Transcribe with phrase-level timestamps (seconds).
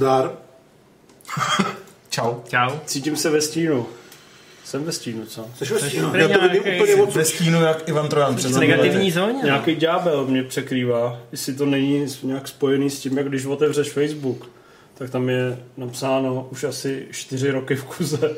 [0.00, 0.30] Zdar,
[1.50, 1.66] Zdar.
[2.10, 2.34] Čau.
[2.48, 2.70] Čau.
[2.86, 3.86] cítím se ve stínu.
[4.64, 5.46] Jsem ve stínu, co?
[5.58, 6.06] Jsi ve stínu?
[6.08, 7.16] úplně Já to vidím úplně odsud.
[7.16, 9.32] Ve stínu jak Ivan Trojan před V negativní zóně.
[9.32, 9.44] no.
[9.44, 14.50] Nějaký ďábel mě překrývá, jestli to není nějak spojený s tím, jak když otevřeš Facebook,
[14.94, 18.36] tak tam je napsáno už asi čtyři roky v kuze.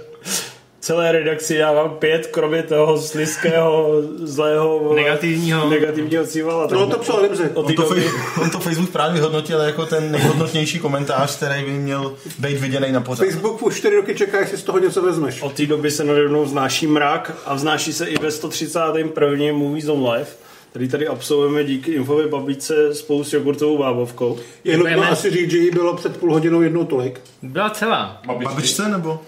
[0.82, 3.90] Celé redakci já mám pět, kromě toho slizkého,
[4.22, 5.70] zlého, Negativního.
[5.70, 6.68] negativního cívala.
[6.72, 7.16] No to psal.
[7.54, 8.10] Od On té to, doby,
[8.42, 13.00] on to Facebook právě vyhodnotil jako ten nejhodnotnější komentář, který by měl být viděný na
[13.00, 13.24] pořad.
[13.26, 15.42] Facebook už 4 roky čeká, jestli z toho něco vezmeš.
[15.42, 19.52] od té doby se nade mnou vznáší mrak a vznáší se i ve 131.
[19.52, 20.30] Movie Zone Live,
[20.70, 24.38] který tady absolvujeme díky infové babičce spolu s jogurtovou bábovkou.
[24.64, 27.20] Je nutno asi říct, že jí bylo před půl hodinou jednou tolik.
[27.42, 28.22] Byla celá.
[28.26, 29.20] Babičce nebo?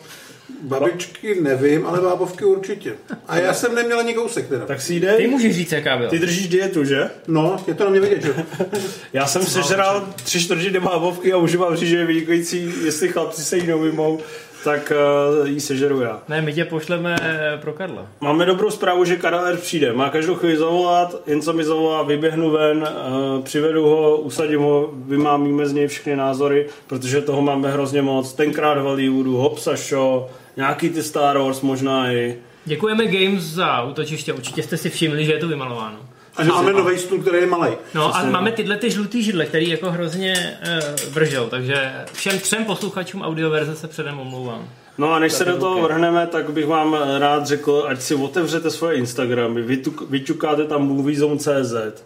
[0.63, 2.95] Babičky nevím, ale bábovky určitě.
[3.29, 4.67] A já jsem neměl ani kousek teda.
[4.67, 5.29] Tak si Ty jde.
[5.29, 6.11] můžeš říct, jaká byla.
[6.11, 7.11] Ty držíš dietu, že?
[7.29, 8.35] No, je to na mě vidět, že?
[9.13, 13.43] Já jsem sežral tři čtvrtiny bábovky a už vám říct, že je vynikající, jestli chlapci
[13.43, 14.21] se jí neumymou,
[14.65, 14.93] tak
[15.41, 16.23] uh, jí sežeru já.
[16.29, 18.07] Ne, my tě pošleme eh, pro Karla.
[18.21, 19.57] Máme dobrou zprávu, že Karel R.
[19.57, 19.93] přijde.
[19.93, 24.91] Má každou chvíli zavolat, jen co mi zavolá, vyběhnu ven, uh, přivedu ho, usadím ho,
[25.07, 28.33] vymámíme z něj všechny názory, protože toho máme hrozně moc.
[28.33, 30.23] Tenkrát Hollywoodu, Hopsa Show,
[30.57, 32.37] nějaký ty Star Wars možná i.
[32.65, 34.33] Děkujeme Games za útočiště.
[34.33, 35.99] Určitě jste si všimli, že je to vymalováno.
[36.37, 37.73] A že máme nový stůl, který je malý.
[37.95, 40.59] No a máme tyhle ty žlutý židle, který jako hrozně
[41.07, 44.69] uh, vržou, takže všem třem posluchačům audioverze se předem omlouvám.
[44.99, 48.71] No a než se do toho vrhneme, tak bych vám rád řekl, ať si otevřete
[48.71, 52.03] svoje Instagramy, vytuk- vyťukáte tam moviezone.cz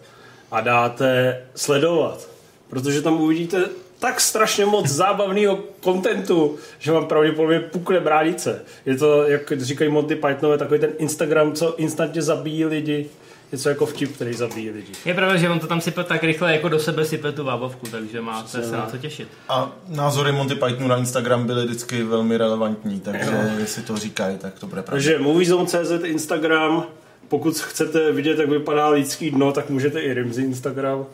[0.51, 2.29] a dáte sledovat,
[2.69, 3.63] protože tam uvidíte
[3.99, 8.61] tak strašně moc zábavného kontentu, že vám pravděpodobně pukne bránice.
[8.85, 13.09] Je to, jak říkají Monty Pythonové, takový ten Instagram, co instantně zabíjí lidi.
[13.51, 14.91] Něco jako vtip, který zabíjí lidi.
[15.05, 17.87] Je pravda, že on to tam sype tak rychle, jako do sebe sype tu vábovku,
[17.91, 19.27] takže máte se na co těšit.
[19.49, 24.59] A názory Monty Pythonu na Instagram byly vždycky velmi relevantní, takže jestli to říkají, tak
[24.59, 24.95] to bude pravda.
[24.95, 26.83] Takže moviezone.cz Instagram,
[27.27, 31.05] pokud chcete vidět, jak vypadá lidský dno, tak můžete i Rimzy Instagram.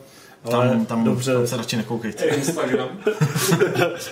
[0.52, 1.32] Ale Tam, tam, dobře.
[1.32, 2.24] tam se radši nekoukejte.
[2.36, 2.88] Instagram.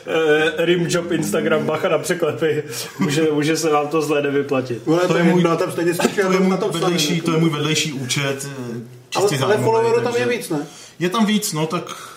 [0.06, 2.62] Eh, Rimjob Instagram, bacha na překlepy.
[2.98, 4.82] Může, může se vám to zle nevyplatit.
[4.84, 7.38] To to je můj- můj, tam stejně To je můj na tom vedlejší, to je
[7.38, 8.80] můj vedlejší účet, eh,
[9.16, 10.58] ale, ale followerů tam je víc, ne?
[10.98, 12.13] Je tam víc, no tak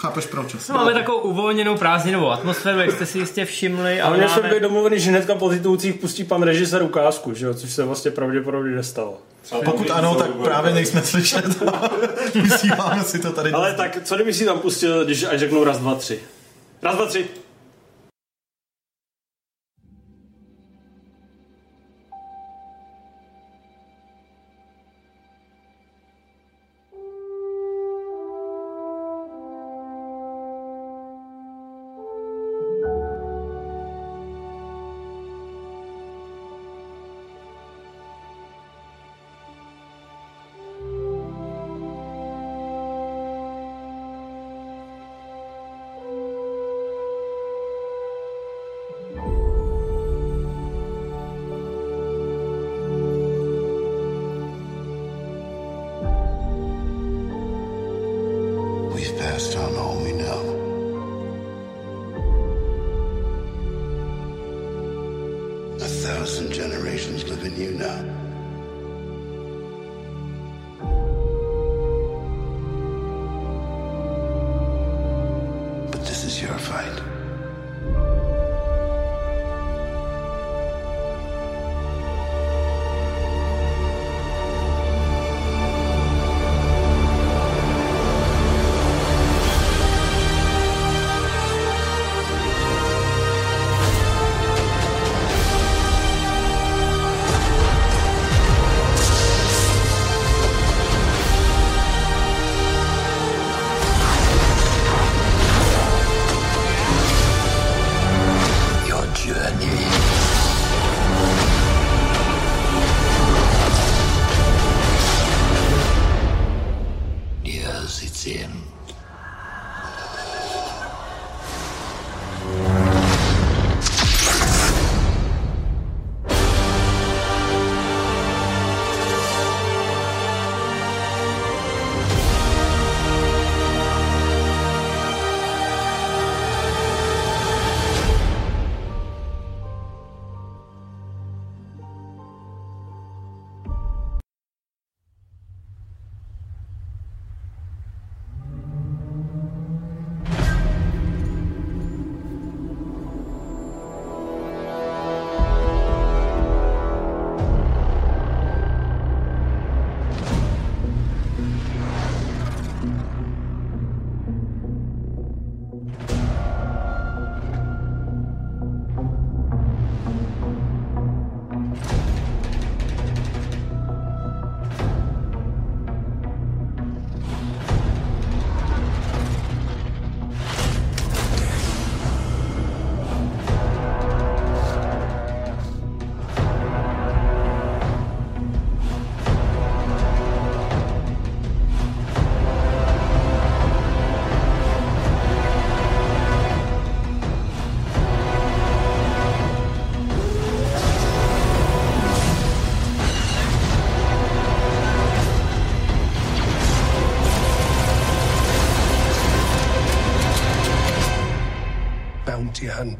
[0.00, 0.68] chápeš proč.
[0.68, 4.00] No, máme takovou uvolněnou prázdninovou atmosféru, jak jste si jistě všimli.
[4.00, 4.48] Ale mě jsme máme...
[4.48, 7.54] byli domluveni, že hnedka po titulcích pustí pan režisér ukázku, že jo?
[7.54, 9.18] což se vlastně pravděpodobně nestalo.
[9.64, 11.44] Pokud ano, tak právě nejsme slyšet.
[12.34, 13.52] Vysíláme si to tady.
[13.52, 16.20] Ale tak, co kdyby si tam pustil, když až řeknou raz, dva, tři?
[16.82, 17.26] Raz, dva, tři.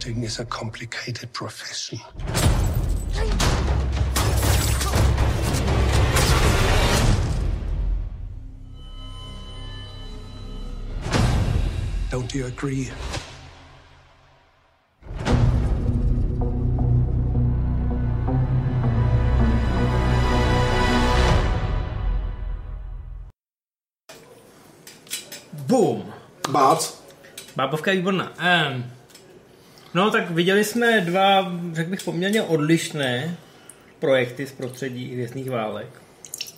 [0.00, 2.00] Hunting is a complicated profession.
[12.11, 12.88] Don't you agree?
[25.69, 26.12] Boom!
[26.49, 26.79] Bác.
[27.56, 28.32] Bábovka je výborná.
[28.41, 29.00] Um,
[29.95, 33.37] no tak viděli jsme dva, řekl bych, poměrně odlišné
[33.99, 35.89] projekty z prostředí hvězdných válek.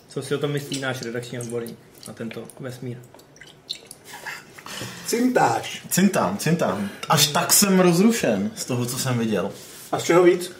[0.07, 1.77] Co si o tom myslí náš redakční odborník
[2.07, 2.97] na tento vesmír?
[5.05, 5.83] Cintáš.
[5.89, 6.89] Cintám, cintám.
[7.09, 9.51] Až tak jsem rozrušen z toho, co jsem viděl.
[9.91, 10.51] A z čeho víc?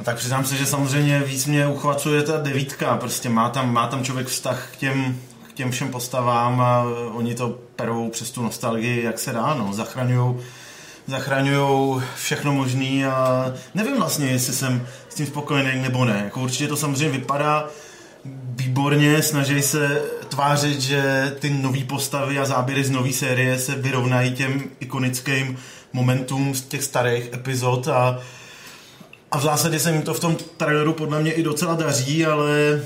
[0.00, 2.96] A tak přiznám se, že samozřejmě víc mě uchvacuje ta devítka.
[2.96, 6.84] Prostě má tam, má tam člověk vztah k těm, k těm všem postavám a
[7.14, 9.72] oni to perou přes tu nostalgii, jak se dá, no.
[9.72, 10.40] Zachraňujou
[11.06, 16.20] zachraňujou všechno možný a nevím vlastně, jestli jsem s tím spokojený nebo ne.
[16.24, 17.68] Jako určitě to samozřejmě vypadá
[18.56, 24.32] výborně, snaží se tvářit, že ty nové postavy a záběry z nové série se vyrovnají
[24.32, 25.58] těm ikonickým
[25.92, 28.18] momentům z těch starých epizod a,
[29.30, 32.80] a v zásadě se jim to v tom traileru podle mě i docela daří, ale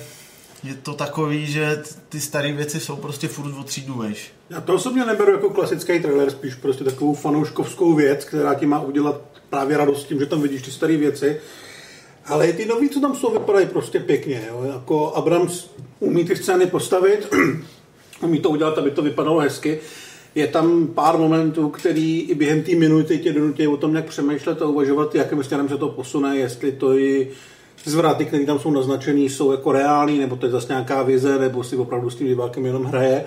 [0.65, 4.33] je to takový, že ty staré věci jsou prostě furt o třídu vejš.
[4.51, 8.81] Já to osobně neberu jako klasický trailer, spíš prostě takovou fanouškovskou věc, která ti má
[8.81, 9.21] udělat
[9.51, 11.41] právě radost tím, že tam vidíš ty staré věci.
[12.27, 14.45] Ale i ty nový, co tam jsou, vypadají prostě pěkně.
[14.49, 14.65] Jo?
[14.65, 15.71] Jako Abrams
[16.01, 17.35] umí ty scény postavit,
[18.23, 19.81] umí to udělat, aby to vypadalo hezky.
[20.35, 24.62] Je tam pár momentů, který i během té minuty tě donutí o tom, jak přemýšlet
[24.62, 27.31] a uvažovat, jakým směrem se to posune, jestli to i
[27.85, 31.65] zvraty, které tam jsou naznačený, jsou jako reální, nebo to je zase nějaká vize, nebo
[31.65, 33.25] si opravdu s tím divákem jenom hraje.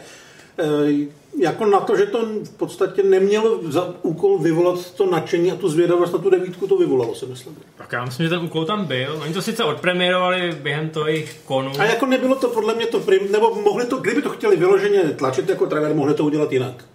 [0.60, 5.56] E, jako na to, že to v podstatě nemělo za úkol vyvolat to nadšení a
[5.56, 7.58] tu zvědavost na tu devítku to vyvolalo, si myslím.
[7.78, 9.20] Tak já myslím, že ten úkol tam byl.
[9.22, 11.72] Oni to sice odpremiérovali během toho jejich konu.
[11.80, 15.02] A jako nebylo to podle mě to prim, nebo mohli to, kdyby to chtěli vyloženě
[15.02, 16.86] tlačit jako trailer, mohli to udělat jinak.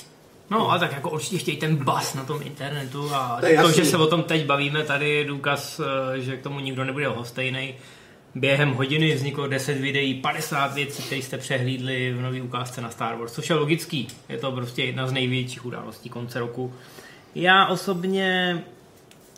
[0.51, 3.85] No a tak jako určitě chtějí ten bas na tom internetu a To to, že
[3.85, 7.75] se o tom teď bavíme, tady je důkaz, eh, že k tomu nikdo nebude hostejný.
[8.35, 13.17] Během hodiny vzniklo 10 videí, 50 věcí, které jste přehlídli v nový ukázce na Star
[13.17, 14.09] Wars, což je logický.
[14.29, 16.75] Je to prostě jedna z největších událostí konce roku.
[17.35, 18.59] Já osobně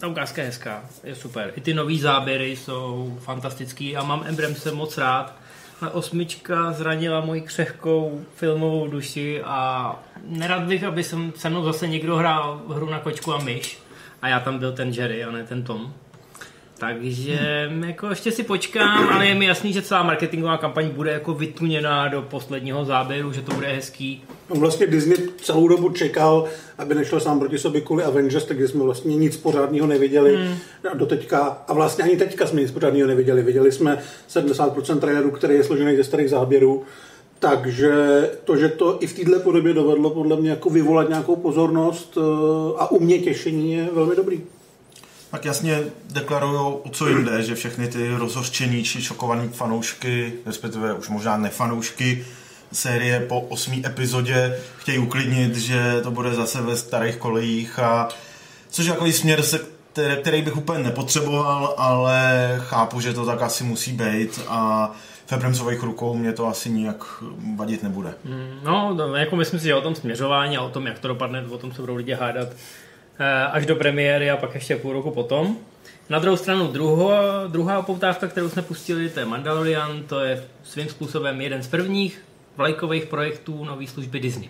[0.00, 1.52] ta ukázka je hezká, je super.
[1.56, 5.34] I ty nový záběry jsou fantastický a mám Embramse moc rád.
[5.80, 11.88] Ale osmička zranila moji křehkou filmovou duši a nerad bych, aby jsem se mnou zase
[11.88, 13.78] někdo hrál hru na kočku a myš
[14.22, 15.92] a já tam byl ten Jerry a ne ten Tom.
[16.80, 17.84] Takže hmm.
[17.84, 22.08] jako ještě si počkám, ale je mi jasný, že celá marketingová kampaň bude jako vytuněná
[22.08, 24.24] do posledního záběru, že to bude hezký.
[24.50, 26.44] No vlastně Disney celou dobu čekal,
[26.78, 30.56] aby nešlo sám proti sobě kvůli Avengers, takže jsme vlastně nic pořádného neviděli hmm.
[30.94, 31.62] do teďka.
[31.68, 33.42] A vlastně ani teďka jsme nic pořádného neviděli.
[33.42, 33.98] Viděli jsme
[34.30, 36.82] 70% traileru, který je složený ze starých záběrů.
[37.38, 37.92] Takže
[38.44, 42.74] to, že to i v této podobě dovedlo podle mě jako vyvolat nějakou pozornost eh,
[42.78, 44.40] a u mě těšení je velmi dobrý.
[45.30, 50.94] Tak jasně deklarují, o co jim jde, že všechny ty rozhořčení či šokovaný fanoušky, respektive
[50.94, 52.26] už možná nefanoušky
[52.72, 58.08] série po osmý epizodě chtějí uklidnit, že to bude zase ve starých kolejích a
[58.70, 59.60] což je takový směr, se,
[59.92, 64.90] který, který bych úplně nepotřeboval, ale chápu, že to tak asi musí být a
[65.26, 67.04] v Abramsových rukou mě to asi nijak
[67.56, 68.14] vadit nebude.
[68.64, 71.44] No, no, jako myslím si, že o tom směřování a o tom, jak to dopadne,
[71.50, 72.48] o tom se budou lidi hádat
[73.52, 75.56] až do premiéry a pak ještě půl roku potom.
[76.08, 80.88] Na druhou stranu druhá, druhá opoutávka, kterou jsme pustili, to je Mandalorian, to je svým
[80.88, 82.22] způsobem jeden z prvních
[82.56, 84.48] vlajkových projektů nové služby Disney+,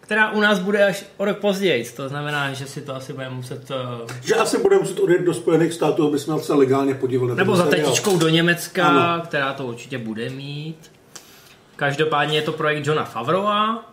[0.00, 1.84] která u nás bude až o rok později.
[1.96, 3.70] To znamená, že si to asi budeme muset...
[3.70, 7.34] eh, Že asi budeme muset odjet do Spojených států, aby jsme se legálně podívali.
[7.34, 9.22] Nebo za tetičkou do Německa, Ano.
[9.24, 10.92] která to určitě bude mít.
[11.76, 13.91] Každopádně je to projekt Johna Favroa.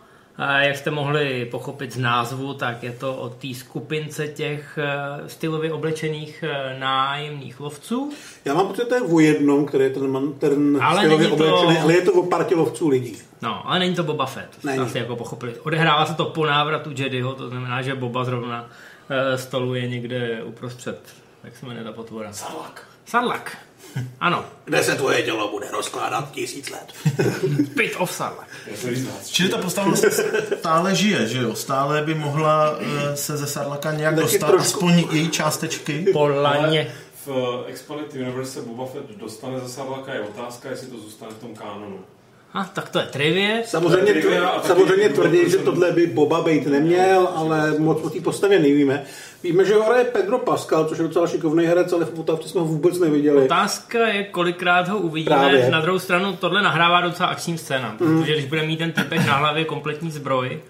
[0.58, 5.72] Jak jste mohli pochopit z názvu, tak je to o té skupince těch eh, stylově
[5.72, 8.12] oblečených eh, nájemných lovců.
[8.44, 11.34] Já mám pocit, že to je o jednom, který je ten, ten Ale stylově to-
[11.34, 13.16] oblečený, ale je to o partě lovců lidí.
[13.42, 15.58] No, ale není to Boba Fett, to jste asi jako pochopili.
[15.58, 18.70] Odehrává se to po návratu Jediho, to znamená, že Boba zrovna
[19.10, 21.00] eh, stoluje někde uprostřed,
[21.44, 22.32] jak se jmenuje ta potvora?
[22.32, 22.86] Sarlak.
[23.06, 23.56] Sarlak.
[24.20, 26.92] Ano, Kde se tvoje tělo bude rozkládat tisíc let.
[27.76, 28.48] Pit of Sarlak.
[29.30, 29.92] Čili ta postava
[30.58, 31.54] stále žije, že jo?
[31.54, 34.66] Stále by mohla eh, se ze Sarlaka nějak Taky dostat, trošku.
[34.76, 36.06] aspoň její částečky.
[36.12, 36.86] Podle
[37.26, 41.40] v Expanded Universe se Boba Fett dostane ze Sarlaka, je otázka, jestli to zůstane v
[41.40, 41.98] tom kánonu.
[42.54, 43.62] A tak to je trivie.
[43.66, 48.02] Samozřejmě, Trivia a tv- taky- samozřejmě tvrdí, že tohle by Boba být neměl, ale moc
[48.02, 49.02] o té postavě nevíme.
[49.42, 52.60] Víme, že ho hraje Pedro Pascal, což je docela šikovný herec, ale v Potávce jsme
[52.60, 53.44] ho vůbec neviděli.
[53.44, 55.36] Otázka je, kolikrát ho uvidíme.
[55.36, 55.70] Právě.
[55.70, 59.34] Na druhou stranu tohle nahrává docela akční scéna, protože když bude mít ten typek na
[59.36, 60.60] hlavě kompletní zbroj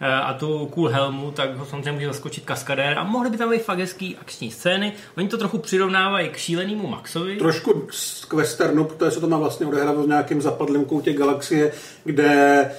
[0.00, 3.62] a tu cool helmu, tak ho samozřejmě může zaskočit kaskadér a mohly by tam být
[3.62, 4.92] fakt hezký akční scény.
[5.16, 7.36] Oni to trochu přirovnávají k šílenému Maxovi.
[7.36, 7.86] Trošku
[8.28, 11.72] k westernu, protože se to má vlastně odehrát v nějakém zapadlém koutě galaxie,
[12.04, 12.70] kde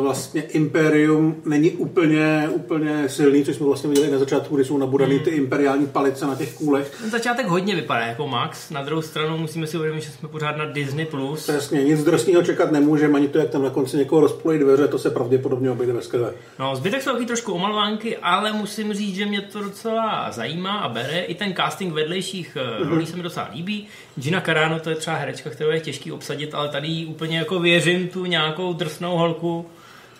[0.00, 5.18] vlastně Imperium není úplně, úplně silný, což jsme vlastně viděli na začátku, kdy jsou nabudaný
[5.18, 6.96] ty imperiální palice na těch kůlech.
[7.00, 10.56] Ten začátek hodně vypadá jako Max, na druhou stranu musíme si uvědomit, že jsme pořád
[10.56, 11.06] na Disney+.
[11.06, 11.42] Plus.
[11.42, 14.98] Přesně, nic drsného čekat nemůžeme, ani to, jak tam na konci někoho rozpolí dveře, to
[14.98, 16.32] se pravděpodobně obejde ve skrve.
[16.58, 20.88] No, zbytek jsou taky trošku omalovánky, ale musím říct, že mě to docela zajímá a
[20.88, 21.20] bere.
[21.20, 22.88] I ten casting vedlejších mm-hmm.
[22.88, 23.86] rolí se mi docela líbí.
[24.16, 28.08] Gina Carano, to je třeba herečka, kterou je těžký obsadit, ale tady úplně jako věřím
[28.08, 29.66] tu nějakou drsnou holku,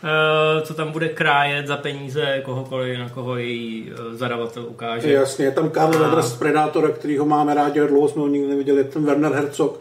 [0.04, 5.12] eh, co tam bude krájet za peníze kohokoliv, na koho její eh, zadavatel ukáže.
[5.12, 8.78] Jasně, je tam Karl Weathers z Predátora, kterýho máme rádi dlouho jsme ho nikdy neviděli,
[8.78, 9.80] je tam Werner Herzog,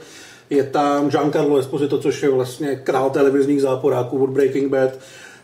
[0.49, 4.89] je tam Giancarlo Esposito, což je vlastně král televizních záporáků od Breaking Bad.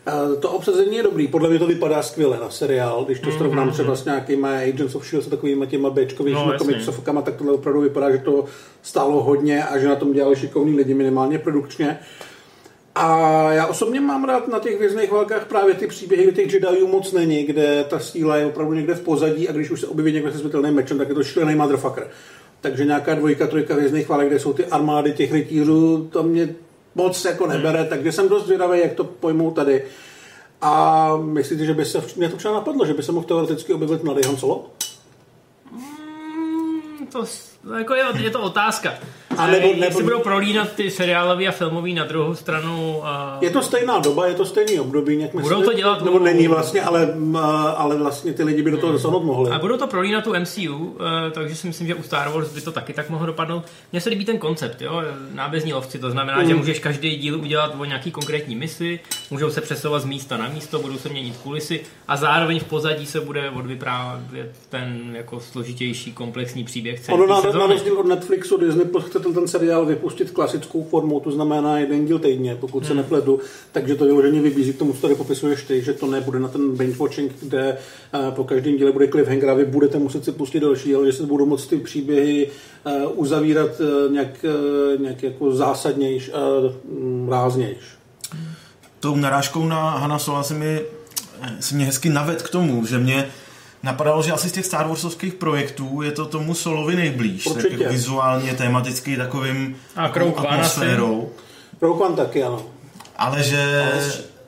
[0.06, 3.70] Eh, To obsazení je dobrý, podle mě to vypadá skvěle na seriál, když to srovnám
[3.70, 5.26] třeba s nějakýma Agents of S.H.I.E.L.D.
[5.26, 6.66] s takovými těma Bčkovějšíma No, jasně.
[6.66, 8.44] komiksovkama, tak tohle opravdu vypadá, že to
[8.82, 11.98] stálo hodně a že na tom dělali šikovní lidi minimálně produkčně.
[12.94, 16.88] A já osobně mám rád na těch vězných válkách právě ty příběhy, kde těch Jediů
[16.88, 20.12] moc není, kde ta síla je opravdu někde v pozadí a když už se objeví
[20.12, 22.08] někde se smrtelným mečem, tak je to šílený motherfucker.
[22.60, 26.54] Takže nějaká dvojka, trojka vězných válek, kde jsou ty armády těch rytířů, to mě
[26.94, 29.84] moc jako nebere, takže jsem dost zvědavý, jak to pojmou tady.
[30.60, 34.04] A myslíte, že by se, mě to třeba napadlo, že by se mohl teoreticky objevit
[34.04, 34.70] mladý Han Solo?
[35.72, 37.24] Mm, to,
[37.78, 38.94] jako je, je to otázka.
[39.38, 43.00] A nebo- Eh, Jak nebo- se budou prolínat ty seriálový a filmový na druhou stranu.
[43.06, 43.38] A...
[43.40, 46.82] Je to stejná doba, je to stejný období, nějak Budou to dělat- nebo není vlastně,
[46.82, 47.14] ale,
[47.76, 49.50] ale vlastně ty lidi by do toho dosáhnout mohli.
[49.50, 52.60] A budou to prolínat tu MCU, eh, takže si myslím, že u Star Wars by
[52.60, 53.64] to taky tak mohlo dopadnout.
[53.92, 55.02] Mně se líbí ten koncept, jo?
[55.34, 56.48] nábezní lovci, to znamená, Mm.
[56.48, 59.00] že můžeš každý díl udělat o nějaký konkrétní misi,
[59.30, 63.06] můžou se přesouvat z místa na místo, budou se měnit kulisy a zároveň v pozadí
[63.06, 68.56] se bude odvyprávět ten jako složitější komplexní příběh celé Ono na, na rozdíl od Netflixu
[68.56, 72.88] Disney Plus chce ten seriál vypustit klasickou formou, to znamená jeden díl týdně, pokud Hmm.
[72.88, 73.40] se nepletu,
[73.72, 76.76] takže to vyloženě vybízí k tomu, co tady popisuješ ty, že to nebude na ten
[76.76, 77.76] binge watching, kde
[78.14, 81.12] eh, po každém díle bude cliffhanger a vy budete muset si pustit další, ale že
[81.12, 82.48] se budou moct ty příběhy
[82.86, 84.44] eh, uzavírat eh, nějak,
[84.98, 86.38] nějak jako zásadnějš a
[86.98, 87.78] mm, ráznějš.
[89.00, 90.80] tou narážkou na Hanna Sola se mi,
[91.60, 93.28] se mě hezky naved k tomu, že mě
[93.84, 97.46] napadalo, že asi z těch Star Warsovských projektů je to tomu Solovi nejblíž.
[97.46, 97.68] Určitě.
[97.68, 101.30] Tak jako vizuálně, tematicky, takovým A atmosférou.
[101.80, 102.62] Rogue One taky, ano.
[103.16, 103.92] Ale že...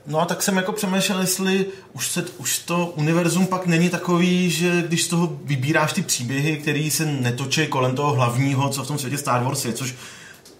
[0.07, 4.50] No a tak jsem jako přemýšlel, jestli už, se, už to univerzum pak není takový,
[4.50, 8.87] že když z toho vybíráš ty příběhy, které se netočí kolem toho hlavního, co v
[8.87, 9.95] tom světě Star Wars je, což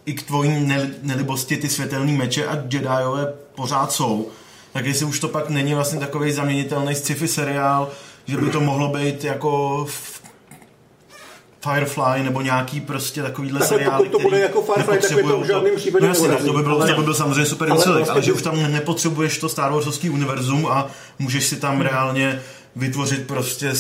[0.07, 4.29] i k tvojí ne- nelibosti ty světelný meče a Jediové pořád jsou,
[4.73, 7.91] tak jestli už to pak není vlastně takový zaměnitelný sci-fi seriál,
[8.27, 9.87] že by to mohlo být jako
[11.61, 15.41] Firefly nebo nějaký prostě takovýhle Takhle, seriál, pokud to bude jako Firefly, tak by to
[15.41, 16.93] v žádném případě no, jasně, tak to by bylo, neurazí.
[16.93, 19.73] to by byl samozřejmě super Ale výsledek, vlastně ale že už tam nepotřebuješ to Star
[19.73, 22.43] Warsovský univerzum a můžeš si tam reálně
[22.77, 23.73] vytvořit prostě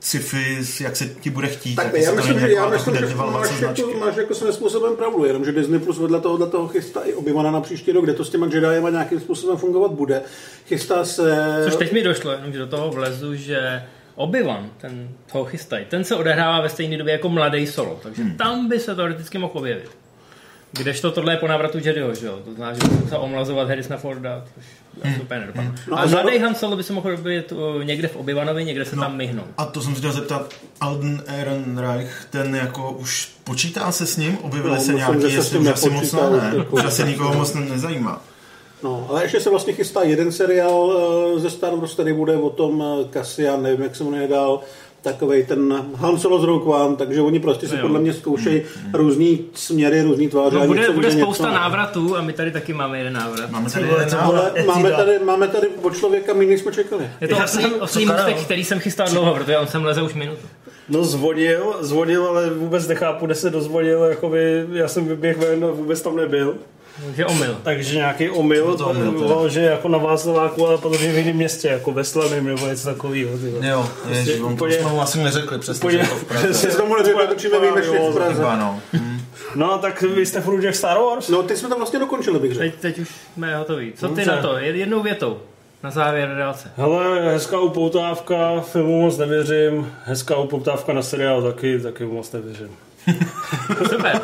[0.00, 1.74] sci-fi, jak se ti bude chtít.
[1.74, 5.24] Tak taky já myslím, že, já myslím, že máš, jako, máš jako svým způsobem pravdu,
[5.24, 8.30] jenomže Disney Plus vedle tohohle toho chystá i obyvana na příští rok, kde to s
[8.30, 10.22] těma Jediema nějakým způsobem fungovat bude.
[10.66, 11.60] Chystá se...
[11.64, 13.82] Což teď mi došlo, jenom že do toho vlezu, že
[14.16, 18.36] Obi-Wan, ten toho chystají, ten se odehrává ve stejné době jako mladý solo, takže hmm.
[18.36, 19.90] tam by se teoreticky mohl objevit.
[20.72, 22.40] Kdežto tohle je po návratu Jediho, že jo?
[22.44, 24.64] To znamená, že by se musel omlazovat Harrisona Forda, což
[25.02, 25.14] hmm.
[25.14, 25.72] super nedopadlo.
[25.90, 28.84] No a a mladý Han Solo by se mohl objevit uh, někde v Obi-Wanovi, někde
[28.84, 29.02] se no.
[29.02, 29.42] tam myhnou.
[29.58, 34.38] A to jsem se chtěl zeptat, Alden Ehrenreich, ten jako už počítá se s ním?
[34.38, 36.84] Objevily No, se nějaký, že se s jestli tím už asi moc ne, jako- Už
[36.84, 38.22] asi nikoho moc ne- nezajímá.
[38.82, 40.92] No, ale ještě se vlastně chystá jeden seriál
[41.36, 44.60] eh, ze Star Wars, který bude o tom eh, Cassian, nevím, jak se jmenuje dál,
[45.02, 47.80] takovej ten Han Solo z Rogue One, takže oni prostě si Jo.
[47.82, 48.62] podle mě zkoušejí
[48.92, 50.56] různý směry, různý tváře.
[50.56, 51.54] No, a bude, bude spousta něco.
[51.54, 53.50] návratů a my tady taky máme jeden návrat.
[53.50, 54.72] Máme tady jeden Ale Etida.
[54.74, 57.10] máme tady, máme tady od člověka méně, než jsme čekali.
[57.20, 57.36] Je to
[57.80, 58.34] můstek, Karel?
[58.44, 60.46] který jsem chystal dlouho, protože on sem leze už minutu.
[60.88, 65.70] No zvonil, zvonil, ale vůbec nechápu, kde se dozvonil, jakoby, já jsem vyběhl ven a
[65.70, 66.54] vůbec tam nebyl.
[67.06, 67.56] Takže omyl.
[67.62, 71.68] Takže nějaký omyl, To omyl, to, že jako na Václaváku, ale potom v jiném městě,
[71.68, 73.30] jako ve Slaném nebo něco takového.
[73.62, 76.54] Jo, ježiš, on to úplně- jsme mu asi neřekli, přesně, že to v Praze.
[76.54, 78.34] Jsi tomu neřekl, točíme výjimečně v Praze.
[78.34, 78.80] Chyba, no.
[79.54, 81.28] No, tak vy jste furt jak Star Wars?
[81.28, 82.70] No, ty jsme to vlastně dokončili, bych řekl.
[82.70, 83.92] Teď, teď už jsme hotoví.
[83.96, 84.30] Co ty Dobře.
[84.30, 84.48] na to?
[84.54, 85.38] Jed- Jednou větou.
[85.82, 86.70] Na závěr relace.
[86.76, 92.68] Hele, hezká upoutávka, filmu moc nevěřím, hezká upoutávka na seriál taky, taky moc nevěřím.
[93.90, 94.20] Super.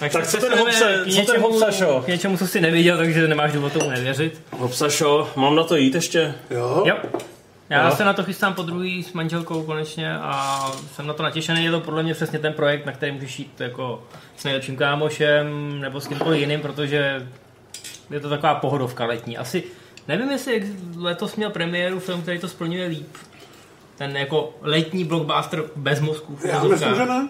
[0.00, 2.04] Tak, Tak se co ten k co ten show?
[2.04, 4.42] K něčemu, co jsi neviděl, takže nemáš důvod tomu nevěřit.
[4.58, 6.34] Obsašo, mám na to jít ještě?
[6.50, 6.82] Jo?
[6.86, 6.96] Jo.
[7.70, 7.96] Já Jo.
[7.96, 10.62] se na to chystám po druhý s manželkou konečně a
[10.94, 11.64] jsem na to natěšený.
[11.64, 14.02] Je to podle mě přesně ten projekt, na který můžeš jít jako
[14.36, 17.26] s nejlepším kámošem nebo s kýmkoliv jiným, protože
[18.10, 19.38] je to taková pohodovka letní.
[19.38, 19.62] Asi
[20.08, 23.08] nevím, jestli letos měl premiéru film, který to splňuje líp.
[23.98, 26.38] Ten jako letní blockbuster bez mozku.
[26.48, 27.28] Já myslím, že ne.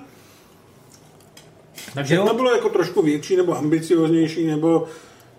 [1.95, 4.87] Takže To jo, bylo jako trošku větší, nebo ambicioznější, nebo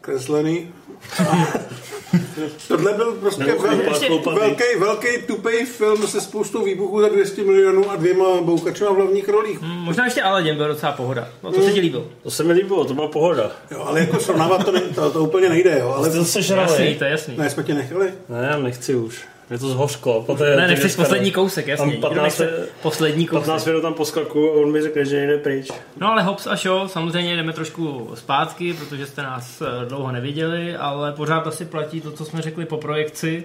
[0.02, 0.68] kreslený.
[2.68, 7.96] Tohle byl prostě velký, velký, velký tupej film se spoustou výbuchů za 200 milionů a
[7.96, 9.60] dvěma boukačema v hlavních rolích.
[9.62, 11.28] možná ještě Aladdin byl docela pohoda.
[11.44, 12.06] No to se ti líbilo.
[12.24, 13.52] To se mi líbilo, to byla pohoda.
[13.72, 15.94] Jo, ale jako srovnávat to, ne, to, to úplně nejde, jo.
[15.98, 16.96] Ale to Jasný, sežrali?
[16.98, 17.38] to je jasný.
[17.38, 18.14] ne, jsme tě nechali.
[18.30, 19.22] Ne, já nechci už.
[19.50, 20.24] Je to zhořklo.
[20.24, 21.82] Poté Ne, nechceš poslední kousek, jasně.
[21.84, 23.46] Tam Nikdo 15 nechce poslední kousek.
[23.46, 25.72] 15 minut tam poskakuju a on mi řekne, že jde pryč.
[25.98, 30.76] No ale Hobbs a Shaw, samozřejmě jdeme trošku zpátky, protože jste nás eh, dlouho neviděli,
[30.76, 33.44] ale pořád asi platí to, co jsme řekli po projekci.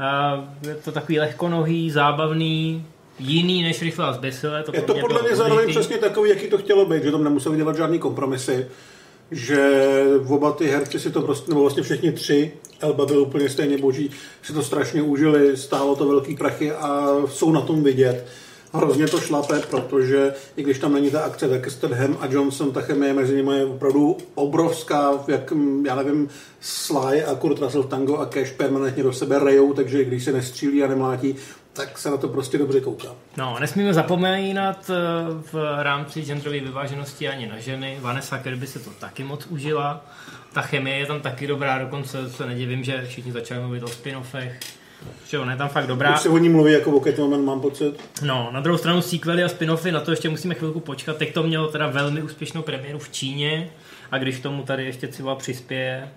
[0.00, 2.86] Eh, Je to takový lehkonohý, zábavný,
[3.18, 4.62] jiný než rychle a zběsilé.
[4.62, 7.24] To Je pro to podle mě zároveň přesně takový, jaký to chtělo být, že tam
[7.24, 8.66] nemuseli dělat žádný kompromisy,
[9.30, 9.80] že
[10.28, 14.10] oba ty herci si to prostě, nebo vlastně všichni tři, Elba byl úplně stejně boží,
[14.42, 18.26] si to strašně užili, stálo to velký prachy a jsou na tom vidět.
[18.72, 22.80] Hrozně to šlape, protože i když tam není ta akce, tak Statham a Johnson, ta
[22.80, 26.28] chemie mezi nimi je opravdu obrovská, jak, mm, já nevím,
[26.60, 30.82] Sly a Kurt Russell Tango a Cash permanentně do sebe rejou, takže když se nestřílí
[30.82, 31.36] a nemlátí,
[31.72, 33.08] tak se na to prostě dobře kouká.
[33.36, 34.94] No, nesmíme zapomínat eh,
[35.52, 37.98] v rámci genderové vyváženosti ani na ženy.
[38.00, 40.04] Vanessa Kirby se to taky moc užila.
[40.52, 44.52] Ta chemie je tam taky dobrá, dokonce se nedivím, že všichni začali mluvit o spin-offech.
[45.28, 46.14] Že ona je tam fakt dobrá.
[46.14, 48.00] Už se o ní mluví jako o Catwoman, mám pocit.
[48.22, 51.16] No, na druhou stranu sequely a spin-offy, na to ještě musíme chvilku počkat.
[51.16, 53.70] Teď to mělo teda velmi úspěšnou premiéru v Číně
[54.10, 56.08] a když tomu tady ještě Civa přispěje,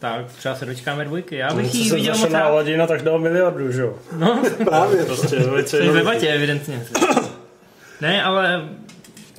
[0.00, 1.36] tak třeba se dočkáme dvojky.
[1.36, 2.46] Já bych jsem viděl moc na rád.
[2.46, 3.94] Aladina, tak dal miliardu, že jo?
[4.16, 5.04] No, Právě.
[5.04, 6.82] Prostě velice jsi v debatě, evidentně.
[8.00, 8.68] Ne, ale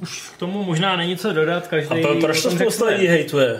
[0.01, 2.03] už k tomu možná není co dodat, každý...
[2.03, 3.57] A pro, proč to spousta lidí hejtuje?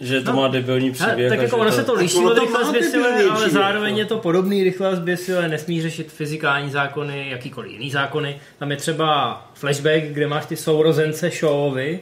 [0.00, 0.36] Že to No.
[0.36, 1.28] má debilní příběh.
[1.28, 1.76] tak jako ono to...
[1.76, 3.98] se to liší od to rychle zběsilé, ale příběh, zároveň no.
[3.98, 8.40] je to podobný rychle zběsilé, nesmí řešit fyzikální zákony, jakýkoliv jiný zákony.
[8.58, 12.00] Tam je třeba flashback, kde máš ty sourozence Shawovi,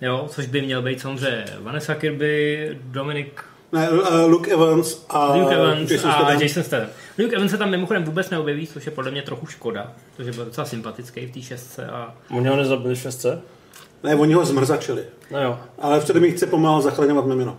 [0.00, 5.54] jo, což by měl být samozřejmě Vanessa Kirby, Dominik Ne, uh, Luke Evans a Luke
[5.54, 6.42] Evans Jason a Statham.
[6.42, 6.88] Jason Statham.
[7.18, 10.44] Luke Evans se tam mimochodem vůbec neobjeví, což je podle mě trochu škoda, protože byl
[10.44, 13.40] docela sympatický v té šestce a Oni ho nezabili v šestce?
[14.02, 15.04] Ne, oni ho zmrzačili.
[15.30, 15.58] No jo.
[15.78, 17.56] Ale v předem chce pomáhat zachraňovat mimino.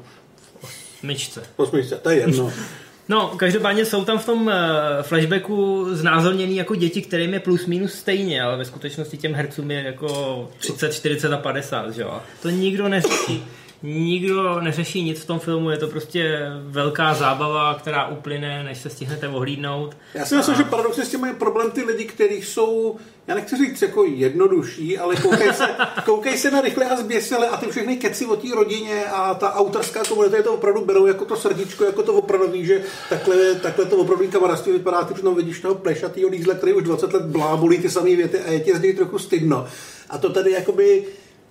[1.04, 1.44] myčce.
[1.56, 2.52] Posmějte, to je jedno.
[3.10, 4.54] No, každopádně jsou tam v tom uh,
[5.02, 9.84] flashbacku znázorněný jako děti, kterým je plus minus stejně, ale ve skutečnosti těm hercům je
[9.84, 12.22] jako 30, 40 a 50, že jo?
[12.42, 13.44] To nikdo neřeší.
[13.84, 18.90] Nikdo neřeší nic v tom filmu, je to prostě velká zábava, která uplyne, než se
[18.90, 19.98] stihnete ohlídnout.
[20.14, 22.96] Já si myslím, že paradoxně s tím mají problém ty lidi, kteří jsou,
[23.28, 25.68] já nechci říct jako jednodušší, ale koukej se,
[26.06, 29.54] koukej se na rychle a zběsile a ty všechny keci o té rodině a ta
[29.54, 33.86] autorská komunita je to opravdu berou jako to srdíčko, jako to opravdu, že takhle, takhle
[33.86, 37.78] to opravdu kamarádství vypadá, ty přitom vidíš toho plešatýho lízla, který už 20 let blábolí
[37.78, 39.68] ty samé věty a je tě z něj trochu stydno.
[40.10, 41.06] A to tady jakoby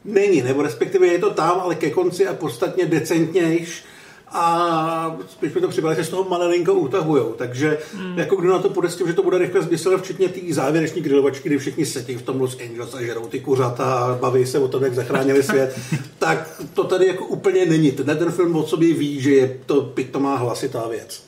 [0.04, 3.84] není, nebo respektive je to tam, ale ke konci a podstatně decentnějš
[4.32, 7.34] a spíš mi to připadá, že z toho malilinko utahujou.
[7.38, 8.18] Takže hmm.
[8.18, 11.02] jako kdo na to půjde s tím, že to bude rychle zběsile, včetně té závěreční
[11.02, 14.58] grilovačky, kdy všichni sedí v tom Los Angeles a žerou ty kuřata a baví se
[14.58, 15.78] o tom, jak zachránili svět,
[16.18, 17.92] tak to tady jako úplně není.
[17.92, 21.24] Ten, ten film o sobě ví, že je to pitomá hlasitá věc.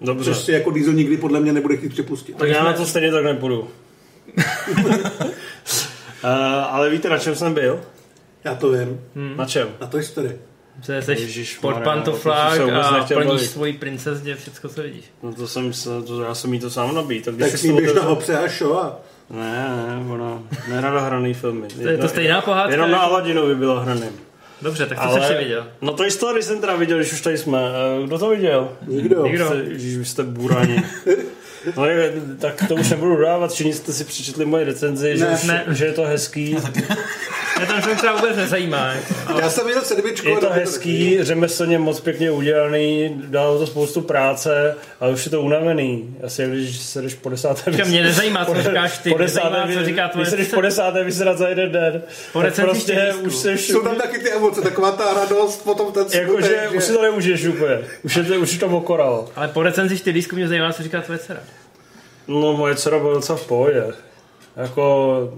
[0.00, 0.24] Dobře.
[0.24, 2.36] Což si jako Diesel nikdy podle mě nebude chtít připustit.
[2.36, 3.68] Tak já na to stejně tak nepůjdu.
[6.24, 6.30] uh,
[6.74, 7.80] ale víte, na čem jsem byl?
[8.44, 9.00] Já to vím.
[9.16, 9.36] Hmm.
[9.36, 9.68] Na čem?
[9.80, 10.38] Na Toy Story.
[10.82, 13.50] Se jsi Ježišmarja, pod to pantoflák a plníš bavit.
[13.50, 15.04] svoji princezně všechno, co vidíš.
[15.22, 17.24] No to jsem se, to, já jsem jí to sám nabít.
[17.24, 18.98] Tak, když Tak si to běž na hopře a show a
[19.30, 21.68] Ne, ne, ona nerada hraný filmy.
[21.68, 22.72] To je to stejná pohádka.
[22.72, 24.12] Jenom na jako- Aladinovi byla hraným.
[24.62, 25.26] Dobře, tak to Ale...
[25.28, 25.66] Se viděl.
[25.80, 27.58] No Toy Story jsem teda viděl, když už tady jsme.
[28.02, 28.68] Eh, Kdo to viděl?
[28.86, 29.26] nikdo.
[29.26, 29.46] Nikdo.
[29.46, 30.82] Jste, Ježíš, vy jste burani.
[31.76, 35.34] No, je- tak to už nebudu dávat, všichni jste si přečetli moje recenzi, že, Ne.
[35.34, 35.64] už, Ne.
[35.68, 36.56] že je to hezký.
[37.60, 38.94] Mě ten film třeba vůbec nezajímá.
[39.40, 40.28] Já jsem viděl sedmičku.
[40.28, 45.42] Je to hezký, řemeslně moc pěkně udělaný, dalo to spoustu práce, ale už je to
[45.42, 46.16] unavený.
[46.26, 49.56] Asi když se jdeš po desáté Říkám, mě nezajímá, co říkáš ty, po mě desáté,
[49.56, 52.44] zajímá, co říká tvoje Když se jdeš po desáté vysedat za jeden den, Po tak
[52.44, 56.48] recenzi prostě už se Jsou tam taky ty emoce, taková ta radost, potom ten Jakože
[56.48, 57.78] smutek, už si to neužiješ úplně.
[58.02, 59.28] Už je to, už je to okoralo.
[59.36, 61.40] Ale po recenzi štylísku mě zajímá, co říká tvoje dcera.
[62.28, 63.84] No moje dcera byla docela v pohodě.
[64.56, 65.34] Jako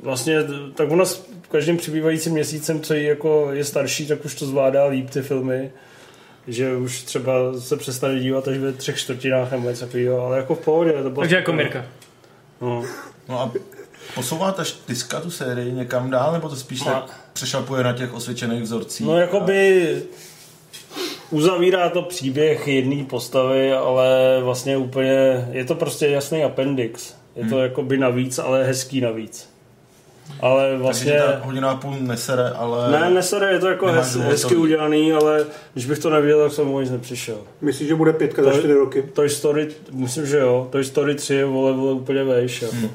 [0.00, 0.38] vlastně,
[0.74, 4.86] tak ona s každým přibývajícím měsícem, co jí jako je starší, tak už to zvládá
[4.86, 5.70] líp ty filmy.
[6.48, 10.54] Že už třeba se přestane dívat až ve třech čtvrtinách nebo něco takového, ale jako
[10.54, 10.92] v pohodě.
[10.92, 11.52] To bylo Takže jako.
[11.52, 11.86] Mirka.
[12.60, 12.84] No.
[13.28, 13.52] No a
[14.14, 16.92] posouvá ta štiska tu sérii někam dál, nebo to spíš No.
[16.92, 19.06] tak přešlapuje na těch osvědčených vzorcích?
[19.06, 19.96] no jakoby
[21.30, 27.14] uzavírá to příběh jedné postavy, ale vlastně úplně, je to prostě jasný appendix.
[27.36, 29.51] Je to jakoby navíc, ale hezký navíc.
[30.40, 31.12] Ale Takže vlastně...
[31.12, 32.90] ta hodina a půl nesere, ale...
[32.90, 36.42] Ne, nesere, je to jako hez, důvod hezky to- udělaný, ale když bych to nevěděl,
[36.44, 37.36] tak jsem o nic nepřišel.
[37.60, 39.02] Myslíš, že bude pětka za To- čtyři roky?
[39.12, 42.62] Toy Story, myslím, že jo, Toy Story 3 je vole, vole úplně vejš.
[42.62, 42.74] Jako.
[42.76, 42.90] Hmm.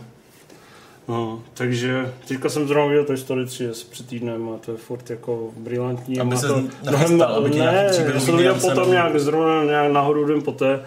[1.08, 4.78] No, takže teďka jsem zrovna viděl Toy Story 3 asi před týdnem a to je
[4.78, 6.20] furt jako brilantní.
[6.20, 6.54] a Aby má se to
[7.52, 8.92] ti ne, já jsem viděl potom cenu.
[8.92, 10.80] nějak zrovna nějak náhodou den poté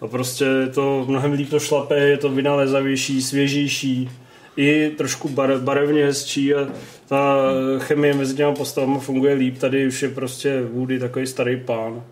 [0.00, 4.10] a prostě je to mnohem líp to šlape, je to vynalézavější, svěžější
[4.56, 6.68] i trošku bare, barevně hezčí a
[7.08, 7.36] ta
[7.78, 9.58] chemie mezi těma postavami funguje líp.
[9.58, 12.04] Tady už je prostě Woody takový starý pán,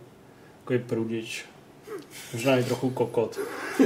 [0.61, 1.45] takový prudič.
[2.33, 3.39] Možná i trochu kokot.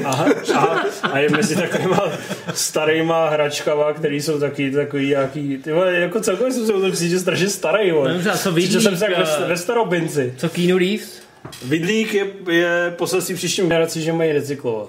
[0.04, 0.64] A, a,
[1.02, 2.12] a je mezi takovýma
[2.54, 6.92] starýma hračkama, který jsou taky takový nějaký, ty vole, jako celkově jsem se o tom
[6.92, 8.08] cítil strašně starý, vole.
[8.08, 10.34] No dobře, co Cítil jsem se jak Vidlík, ve, eh, ve starobinci.
[10.36, 11.22] Co Keanu Reeves?
[11.64, 14.88] Vidlík je, je poselství příštím generaci, že mají recyklovat.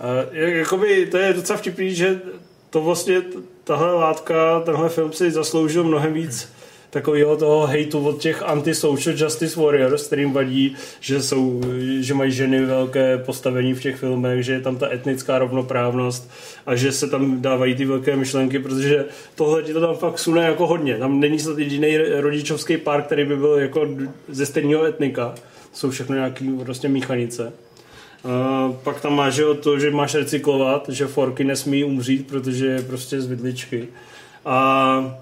[0.00, 2.20] A je- jakoby, to je docela vtipný, že
[2.70, 3.22] to vlastně,
[3.64, 6.52] tahle látka, tenhle film si zasloužil mnohem víc
[6.90, 11.60] takového toho hejtu od těch anti-social justice warriors, kterým vadí, že, jsou,
[12.00, 16.30] že mají ženy velké postavení v těch filmech, že je tam ta etnická rovnoprávnost
[16.66, 19.04] a že se tam dávají ty velké myšlenky, protože
[19.34, 20.98] tohle ti to tam fakt sune jako hodně.
[20.98, 23.88] Tam není snad jediný rodičovský pár, který by byl jako
[24.28, 25.34] ze stejného etnika.
[25.72, 27.52] Jsou všechno nějaký prostě míchanice.
[28.24, 32.82] Uh, pak tam máš jo, to, že máš recyklovat, že forky nesmí umřít, protože je
[32.82, 33.88] prostě z vidličky.
[34.44, 35.20] A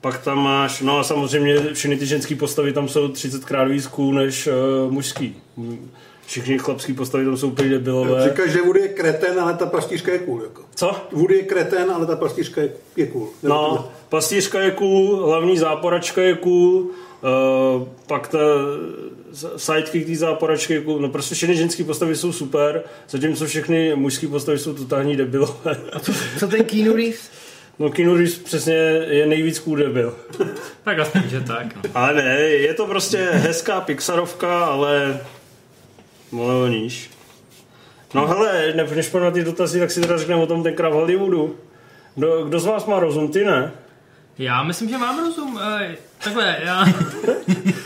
[0.00, 3.86] pak tam máš, no a samozřejmě všechny ty ženské postavy tam jsou 30 krát víc
[3.86, 5.36] cool než uh, mužský.
[6.26, 8.28] Všechny chlapské postavy tam jsou úplně debilové.
[8.28, 10.42] Říkáš, že Woody je kreten, ale ta pastýřka je cool.
[10.42, 10.62] Jako.
[10.74, 10.96] Co?
[11.12, 13.28] Woody je kreten, ale ta pastýřka je, je cool.
[13.42, 18.38] No, pastýřka je cool, hlavní záporačka je cool, uh, pak ta
[19.56, 24.58] sidekick té záporačky cool, no prostě všechny ženské postavy jsou super, zatímco všechny mužské postavy
[24.58, 25.76] jsou totální debilové.
[26.38, 27.30] Co ten Keanu Reeves?
[27.78, 28.74] No Keanu Reeves přesně
[29.08, 30.16] je nejvíc cool debil.
[30.84, 31.74] Tak aspoň, že tak.
[31.74, 31.82] No.
[31.94, 35.20] Ale ne, je to prostě hezká Pixarovka, ale
[36.32, 37.10] o níž.
[38.14, 40.92] No hele, ne- než na ty dotazy, tak si teda řekneme o tom tenkrát v
[40.92, 41.56] Hollywoodu.
[42.14, 43.72] Kdo, kdo z vás má rozum, ty ne?
[44.38, 45.60] Já myslím, že mám rozum.
[46.24, 46.84] Takhle, já...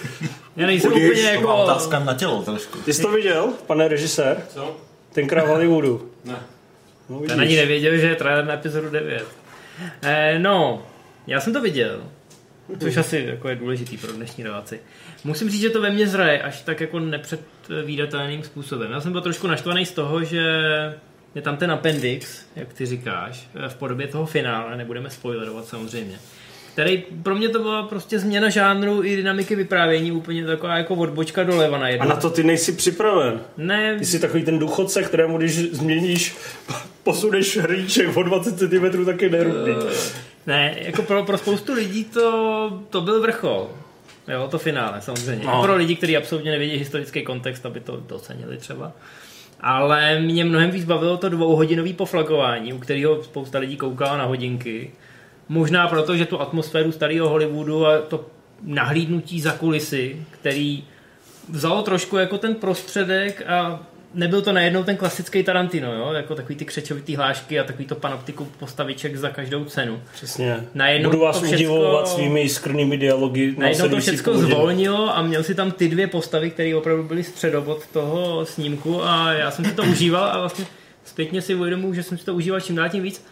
[0.60, 1.62] Já nejsem Budíš, úplně To má jako...
[1.64, 2.78] otázka na tělo trošku.
[2.78, 4.36] Ty jsi to viděl, pane režisér?
[4.54, 4.76] Co?
[5.12, 6.10] Tenkrát v Hollywoodu.
[6.24, 6.36] Ne.
[7.08, 7.38] No, Ten vidíš.
[7.38, 9.24] ani nevěděl, že je trailer na epizodu 9.
[10.02, 10.86] Eh, no,
[11.26, 12.00] já jsem to viděl.
[12.80, 14.80] Což asi jako je důležitý pro dnešní relaci.
[15.24, 18.92] Musím říct, že to ve mně zraje až tak jako nepředvídatelným způsobem.
[18.92, 20.42] Já jsem byl trošku naštvaný z toho, že
[21.34, 26.18] je tam ten appendix, jak ty říkáš, eh, v podobě toho finále, nebudeme spoilerovat samozřejmě.
[26.72, 31.44] Který pro mě to byla prostě změna žánru i dynamiky vyprávění, úplně taková jako odbočka
[31.44, 32.08] doleva na A jedno.
[32.08, 33.40] na to ty nejsi připraven.
[33.56, 36.36] Ne, Ty jsi takový ten důchodce, kterému když změníš,
[37.02, 39.74] posuneš hrníček o 20 cm, tak je nerudný.
[40.46, 43.70] Ne, jako pro, pro spoustu lidí to, to byl vrchol.
[44.28, 45.46] Jo, to finále samozřejmě.
[45.46, 45.62] No.
[45.62, 48.92] Pro lidi, kteří absolutně nevědí historický kontext, aby to docenili třeba.
[49.60, 54.90] Ale mě mnohem víc bavilo to dvouhodinový poflagování, u kterého spousta lidí koukala na hodinky.
[55.50, 58.26] Možná proto, že tu atmosféru starého Hollywoodu a to
[58.62, 60.84] nahlídnutí za kulisy, který
[61.48, 63.80] vzalo trošku jako ten prostředek a
[64.14, 66.12] nebyl to najednou ten klasický Tarantino, jo?
[66.12, 70.00] jako takový ty křečovitý hlášky a takový to panoptiku postaviček za každou cenu.
[70.12, 70.64] Přesně.
[70.74, 73.40] Najednou Budu vás to všecko- udivovat svými skrnými dialogy.
[73.40, 77.24] Najednou to následující všechno zvolnilo a měl si tam ty dvě postavy, které opravdu byly
[77.24, 80.66] středobod toho snímku a já jsem si to užíval a vlastně
[81.04, 83.24] zpětně si uvědomuji, že jsem si to užíval čím dál tím víc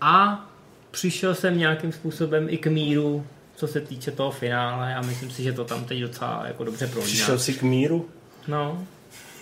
[0.00, 0.46] a
[0.90, 3.26] přišel jsem nějakým způsobem i k míru,
[3.56, 6.86] co se týče toho finále a myslím si, že to tam teď docela jako dobře
[6.86, 7.06] prolíná.
[7.06, 8.08] Přišel jsi k míru?
[8.48, 8.86] No,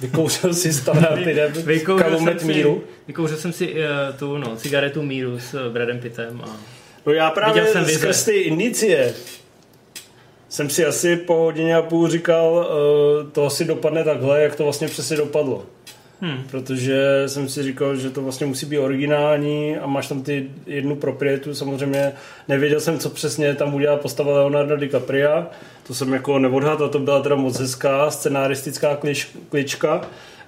[0.00, 2.84] Vykouřil si standardem vykouřil jsem, kalumet míru?
[3.06, 3.78] vykouřil jsem si uh,
[4.18, 6.56] tu no, cigaretu míru s eh, Bradem Pittem a
[7.06, 9.14] No já právě Viděl jsem skrz ty indicie
[10.48, 14.64] jsem si asi po hodině a půl říkal, uh, to asi dopadne takhle, jak to
[14.64, 15.66] vlastně přesně dopadlo.
[16.20, 16.42] Hmm.
[16.50, 20.96] Protože jsem si říkal, že to vlastně musí být originální a máš tam ty jednu
[20.96, 22.12] proprietu, samozřejmě
[22.48, 25.46] nevěděl jsem, co přesně tam udělá postava Leonarda DiCapria,
[25.86, 30.00] to jsem jako neodhadl to byla teda moc hezká scenaristická klič, klička,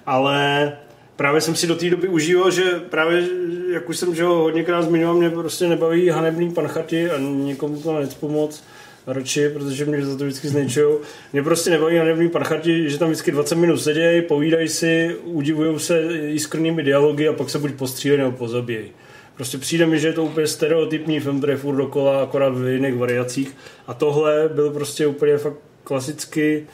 [0.05, 0.71] ale
[1.15, 3.27] právě jsem si do té doby užíval, že právě,
[3.73, 7.99] jak už jsem že ho hodněkrát zmiňoval, mě prostě nebaví hanebný panchati a nikomu to
[7.99, 8.63] necpu moc
[9.07, 10.97] radši, protože mě za to vždycky zničují.
[11.33, 16.01] Mě prostě nebaví hanebný panchati, že tam vždycky 20 minut sedějí, povídají si, udivují se
[16.25, 18.91] jiskrnými dialogy a pak se buď postřílejí nebo pozabíjejí.
[19.35, 22.67] Prostě přijde mi, že je to úplně stereotypní film, který je furt dokola, akorát v
[22.67, 23.55] jiných variacích.
[23.87, 26.67] A tohle byl prostě úplně fakt klasicky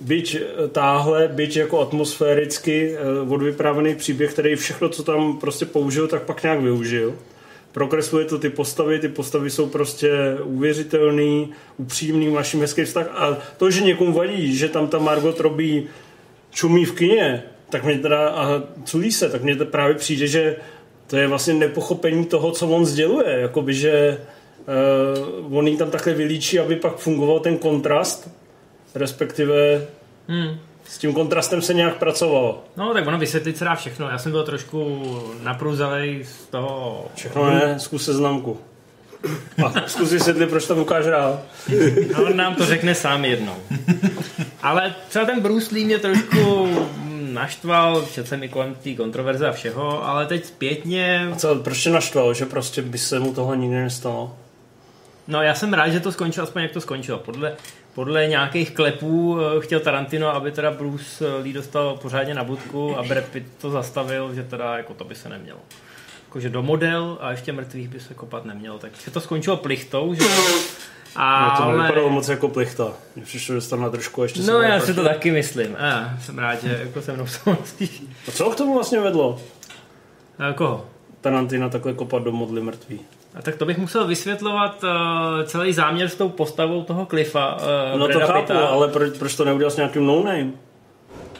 [0.00, 6.22] byť táhle, byť jako atmosféricky eh, odvyprávěný příběh, který všechno, co tam prostě použil, tak
[6.22, 7.14] pak nějak využil.
[7.72, 10.10] Prokresluje to ty postavy, ty postavy jsou prostě
[10.44, 15.88] uvěřitelný, upřímný, jim hezký vztah a to, že někomu vadí, že tam ta Margot robí
[16.50, 20.56] čumí v kině, tak mě teda, a culí se, tak mně to právě přijde, že
[21.06, 24.18] to je vlastně nepochopení toho, co on sděluje, jakoby, že
[25.46, 28.30] uh, on jí tam takhle vylíčí, aby pak fungoval ten kontrast,
[28.94, 29.86] respektive
[30.28, 30.58] Hmm.
[30.88, 32.64] S tím kontrastem se nějak pracovalo.
[32.76, 34.08] No tak ono vysvětlit se dá všechno.
[34.08, 35.02] Já jsem byl trošku
[35.42, 37.06] naprůzalej z toho...
[37.14, 38.60] Všechno ne, zkus seznamku.
[39.64, 41.40] A zkus vysvětlit, proč tam ukáže rád.
[42.12, 43.56] No, on nám to řekne sám jednou.
[44.62, 46.68] Ale třeba ten Bruce Lee mě trošku
[47.32, 51.28] naštval, četl jsem i kolem té kontroverze a všeho, ale teď zpětně...
[51.32, 54.36] A co, proč tě naštval, že prostě by se mu tohle nikdy nestalo?
[55.28, 57.18] No já jsem rád, že to skončilo, aspoň jak to skončilo.
[57.18, 57.56] Podle,
[57.98, 63.02] podle nějakých klepů eh, chtěl Tarantino, aby teda Bruce Lee dostal pořádně na budku a
[63.02, 65.58] Brad Pitt to zastavil, že teda jako to by se nemělo.
[66.26, 68.78] Jakože do model a ještě mrtvých by se kopat nemělo.
[68.78, 70.24] Takže to skončilo plichtou, že
[71.16, 71.56] Ale...
[71.56, 71.76] To ale...
[71.76, 72.92] nevypadalo moc jako plichta.
[73.16, 75.76] Mně přišlo, že tam na trošku ještě No já si to taky myslím.
[75.76, 78.02] A, jsem rád, že jako se mnou souhlasíš.
[78.28, 79.40] A co k tomu vlastně vedlo?
[80.38, 80.86] A Koho?
[81.20, 83.00] Tarantina takhle kopat do modly mrtvý.
[83.38, 84.90] A tak to bych musel vysvětlovat uh,
[85.44, 87.56] celý záměr s tou postavou toho Cliffa.
[87.92, 88.66] Uh, No to chápu, Pitta.
[88.66, 90.50] ale proč, proč to neudělal s nějakým no-name?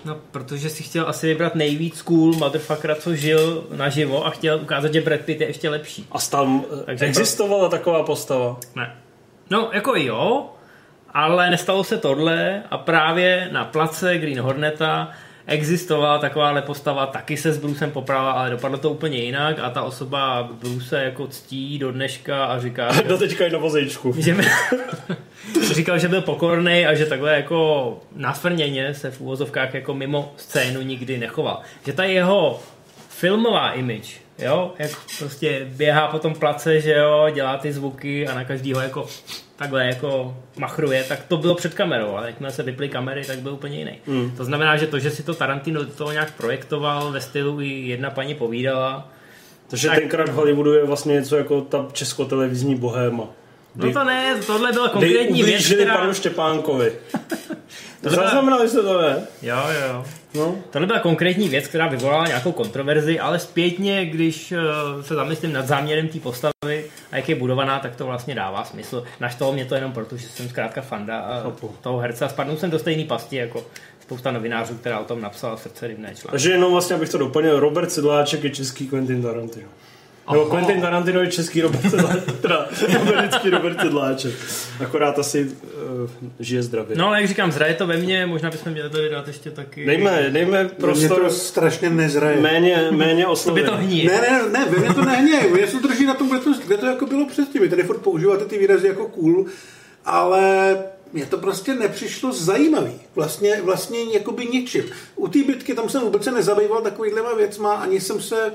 [0.04, 4.92] No, protože si chtěl asi vybrat nejvíc cool motherfuckera, co žil naživo a chtěl ukázat,
[4.92, 6.06] že Brad Pitt je ještě lepší.
[6.12, 8.56] A tam Takže Takže existovala taková postava.
[8.76, 8.96] Ne.
[9.50, 10.50] No, jako jo,
[11.14, 15.10] ale nestalo se tohle a právě na place Green Horneta
[15.48, 19.82] existovala takováhle postava, taky se s Brucem poprala, ale dopadlo to úplně jinak a ta
[19.82, 24.14] osoba Bruce jako ctí do dneška a říká, Do teďka je na vozejčku.
[24.18, 24.36] že
[25.74, 30.82] říkal, že byl pokorný a že takhle jako nasvrněně se v úvozovkách jako mimo scénu
[30.82, 31.60] nikdy nechoval.
[31.86, 32.60] Že ta jeho
[33.08, 38.34] filmová image, jo, jak prostě běhá po tom place, že jo, dělá ty zvuky a
[38.34, 39.06] na každýho jako
[39.56, 43.52] takhle jako machruje, tak to bylo před kamerou, ale jakmile se vyply kamery, tak byl
[43.52, 43.98] úplně jiný.
[44.06, 44.30] Mm.
[44.36, 47.68] To znamená, že to, že si to Tarantino do toho nějak projektoval ve stylu i
[47.68, 49.08] jedna paní povídala,
[49.70, 53.24] Takže Tak- tenkrát v Hollywoodu je vlastně něco jako ta českotelevizní bohéma.
[53.78, 55.96] No to ne, tohle byla konkrétní věc, která...
[55.96, 56.92] panu Štěpánkovi.
[58.02, 59.26] To byla- zaznamenali jste to, ne?
[59.42, 60.04] Jo, jo.
[60.34, 60.56] No.
[60.70, 64.58] Tohle byla konkrétní věc, která vyvolala nějakou kontroverzi, ale zpětně, když eh,
[65.02, 69.04] se zamyslím nad záměrem té postavy a jak je budovaná, tak to vlastně dává smysl.
[69.20, 71.74] Naštalo mě to jenom proto, že jsem zkrátka fanda a Chápu.
[71.80, 73.64] toho herce a spadnul jsem do stejné pasti jako
[74.00, 76.30] spousta novinářů, která o tom napsala srdce rybné články.
[76.30, 79.68] Takže jenom vlastně, abych to doplnil, Robert Sedláček je český Quentin Tarantino.
[80.32, 80.50] Nebo Aha.
[80.50, 82.66] Quentin Tarantino je český Robert Sedláček, teda
[83.00, 84.34] americký Robert Sedláček.
[84.80, 86.10] Akorát asi uh,
[86.40, 86.96] žije zdravě.
[86.96, 89.86] No ale jak říkám, zraje to ve mně, možná bychom měli tady dát ještě taky...
[89.86, 92.40] Dejme, dejme Mě prostor to strašně nezraje.
[92.40, 94.10] méně, méně To by to hníje.
[94.10, 95.40] Ne, ne, ne, ve mně to nehně.
[95.52, 97.62] Mě se drží na tom, kde to, kde to jako bylo předtím.
[97.62, 99.46] Vy tady furt používáte ty výrazy jako cool,
[100.04, 100.76] ale
[101.12, 103.00] mně to prostě nepřišlo zajímavý.
[103.14, 104.84] Vlastně, vlastně jakoby ničím.
[105.16, 108.52] U té bitky tam jsem vůbec se nezabýval takovýhlema věcma, ani jsem se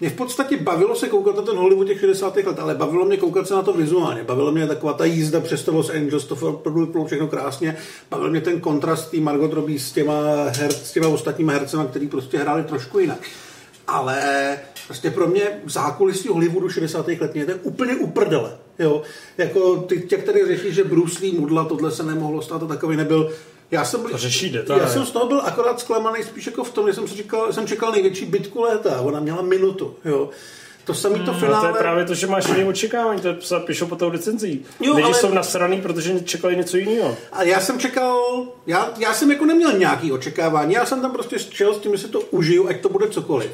[0.00, 2.36] mě v podstatě bavilo se koukat na ten Hollywood těch 60.
[2.36, 4.24] let, ale bavilo mě koukat se na to vizuálně.
[4.24, 7.76] Bavilo mě taková ta jízda přes to Los Angeles, to bylo všechno krásně.
[8.10, 10.12] Bavil mě ten kontrast tý Margot Robbie s těma,
[10.44, 13.18] her, s těma ostatníma hercema, který prostě hráli trošku jinak.
[13.86, 14.18] Ale
[14.86, 17.08] prostě pro mě zákulisí Hollywoodu 60.
[17.08, 18.56] let mě je to úplně uprdele.
[18.78, 19.02] Jo?
[19.38, 22.96] Jako ty, tě, který řeší, že Bruce Lee mudla, tohle se nemohlo stát a takový
[22.96, 23.32] nebyl.
[23.70, 24.82] Já jsem, byl, To řeší detaily.
[24.82, 27.52] já jsem z toho byl akorát zklamaný spíš jako v tom, že jsem, si říkal,
[27.52, 28.94] jsem čekal největší bitku léta.
[28.96, 29.94] a Ona měla minutu.
[30.04, 30.30] Jo?
[30.84, 31.60] To samý to No finále.
[31.70, 34.64] to je právě to, že máš jiné očekávání, to se píšou po tou recenzí.
[34.80, 37.16] Jo, Lidi ale- jsou nasraný, protože čekali něco jiného.
[37.32, 41.38] A já jsem čekal, já, já jsem jako neměl nějaký očekávání, já jsem tam prostě
[41.38, 43.50] šel s tím, že si to užiju, ať to bude cokoliv.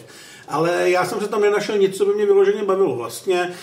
[0.49, 2.97] Ale já jsem se tam nenašel nic, co by mě vyloženě bavilo.
[2.97, 3.55] Vlastně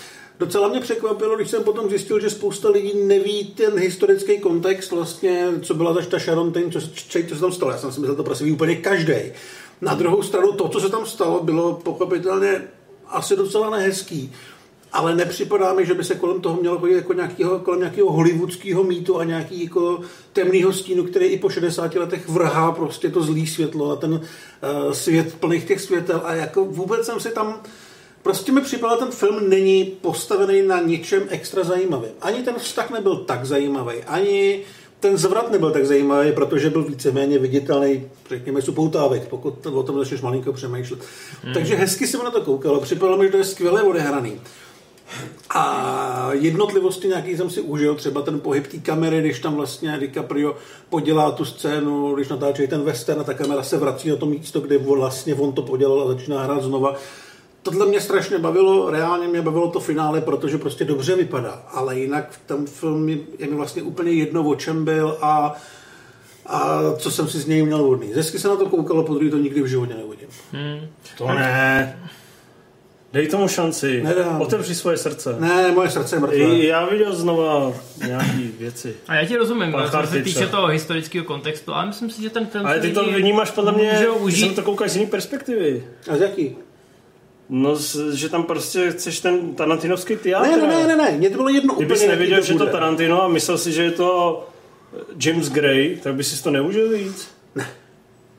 [0.41, 5.47] Docela mě překvapilo, když jsem potom zjistil, že spousta lidí neví ten historický kontext, vlastně,
[5.61, 7.71] co byla ta Sharon Tate, co, co, co se tam stalo.
[7.71, 9.13] Já jsem si myslel, to prostě úplně každý.
[9.81, 12.61] Na druhou stranu, to, co se tam stalo, bylo pochopitelně
[13.07, 14.33] asi docela nehezký.
[14.93, 18.83] Ale nepřipadá mi, že by se kolem toho mělo chodit jako nějakýho, kolem nějakého hollywoodského
[18.83, 19.99] mýtu a nějaký jako
[20.33, 24.91] temného stínu, který i po 60 letech vrhá prostě to zlý světlo na ten uh,
[24.91, 26.21] svět plných těch světel.
[26.23, 27.61] A jako vůbec jsem si tam
[28.23, 32.11] Prostě mi připadá, ten film není postavený na ničem extra zajímavým.
[32.21, 34.61] Ani ten vztah nebyl tak zajímavý, ani
[34.99, 39.99] ten zvrat nebyl tak zajímavý, protože byl víceméně viditelný, řekněme, z upoutávek, pokud o tom
[39.99, 40.99] začneš malinko přemýšlet.
[41.43, 41.53] Hmm.
[41.53, 44.41] Takže hezky jsem na to koukal, připadalo mi, že to je skvěle odehraný.
[45.49, 50.55] A jednotlivosti nějaký jsem si užil, třeba ten pohyb té kamery, když tam vlastně DiCaprio
[50.89, 54.59] podělá tu scénu, když natáčí ten western a ta kamera se vrací na to místo,
[54.59, 56.95] kde vlastně on to podělal a začíná hrát znova.
[57.63, 62.39] Tohle mě strašně bavilo, reálně mě bavilo to finále, protože prostě dobře vypadá, ale jinak
[62.45, 65.55] ten film je mi vlastně úplně jedno, o čem byl a,
[66.45, 68.13] a co jsem si z něj měl vodný.
[68.13, 70.27] Zesky se na to koukalo, po to nikdy v životě neuvidím.
[70.51, 70.87] Hmm.
[71.17, 71.99] To ne.
[73.13, 74.03] Dej tomu šanci.
[74.03, 74.41] Nedám.
[74.41, 75.35] Otevři svoje srdce.
[75.39, 76.37] Ne, moje srdce je mrtvé.
[76.37, 77.73] Já viděl znova
[78.07, 78.95] nějaký věci.
[79.07, 82.45] A já ti rozumím, co se týče toho historického kontextu, ale myslím si, že ten
[82.45, 82.65] film...
[82.65, 85.83] Ale ty to vnímáš podle mě, že to koukáš z jiný perspektivy.
[86.11, 86.55] A z jaký?
[87.53, 87.75] No,
[88.13, 90.47] že tam prostě chceš ten Tarantinovský teatr.
[90.47, 93.27] Ne, ne, ne, ne, mě to bylo jedno Kdybys úplně, nevěděl, že to Tarantino a
[93.27, 94.47] myslel si, že je to
[95.25, 97.27] James Gray, tak bys si to neužil víc?
[97.55, 97.67] Ne.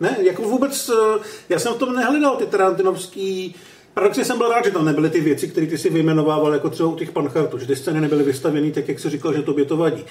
[0.01, 3.55] Ne, jako vůbec, eh, já jsem v tom nehledal ty Tarantinovský
[3.95, 6.89] Paradoxně jsem byl rád, že tam nebyly ty věci, které ty si vyjmenovával, jako třeba
[6.89, 9.77] u těch panchartů, že ty scény nebyly vystavěny tak, jak jsi říkal, že tobě to
[9.77, 10.05] vadí.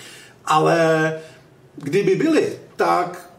[0.45, 1.19] Ale
[1.75, 3.31] kdyby byly, tak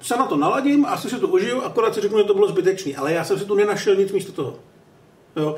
[0.00, 2.96] se na to naladím, asi si to užiju, akorát si řeknu, že to bylo zbytečný.
[2.96, 4.58] Ale já jsem si tu nenašel nic místo toho.
[5.36, 5.56] Jo.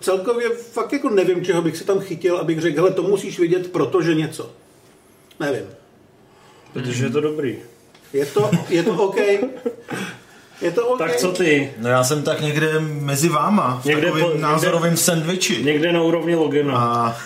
[0.00, 3.72] Celkově fakt jako nevím, čeho bych se tam chytil, abych řekl, hele, to musíš vidět,
[3.72, 4.50] protože něco.
[5.40, 5.66] Nevím.
[6.72, 7.58] Protože je to dobrý.
[8.12, 9.16] Je to, je to OK.
[10.60, 11.08] Je to okay.
[11.08, 11.72] Tak co ty?
[11.78, 15.64] No já jsem tak někde mezi váma, v někde po, názorovém někde, sandviči.
[15.64, 16.78] Někde na úrovni Logina.
[16.78, 17.16] A...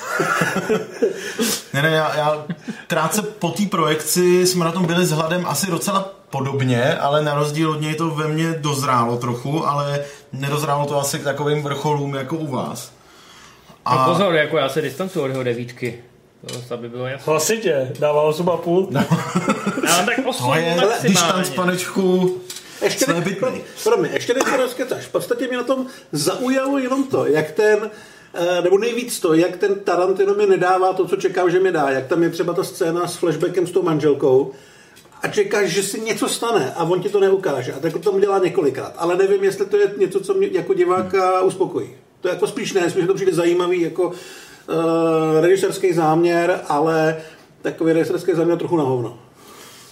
[1.74, 2.44] ne, ne, já, já
[2.86, 7.34] krátce po té projekci jsme na tom byli s hladem asi docela podobně, ale na
[7.34, 12.14] rozdíl od něj to ve mně dozrálo trochu, ale nedozrálo to asi k takovým vrcholům
[12.14, 12.92] jako u vás.
[13.84, 13.94] A...
[13.94, 16.04] No pozor, jako já se distancuji od jeho devítky.
[16.46, 17.32] To aby bylo jasné.
[17.32, 18.86] Hlasitě, dává 8,5.
[18.90, 19.04] No.
[19.88, 22.40] Já tak 8 to je distanc, panečku,
[22.82, 23.52] ještě ne, pro,
[23.84, 27.50] pro mě, ještě než se rozkecáš, v podstatě mě na tom zaujalo jenom to, jak
[27.50, 27.90] ten
[28.34, 31.90] eh, nebo nejvíc to, jak ten Tarantino mi nedává to, co čekám, že mi dá.
[31.90, 34.52] Jak tam je třeba ta scéna s flashbackem s tou manželkou
[35.22, 37.72] a čekáš, že si něco stane a on ti to neukáže.
[37.72, 38.94] A tak to tam dělá několikrát.
[38.96, 41.88] Ale nevím, jestli to je něco, co mě jako diváka uspokojí.
[42.20, 44.14] To je jako spíš ne, spíš to přijde zajímavý jako uh,
[45.40, 47.16] režisérský záměr, ale
[47.62, 49.18] takový režisérský záměr trochu na hovno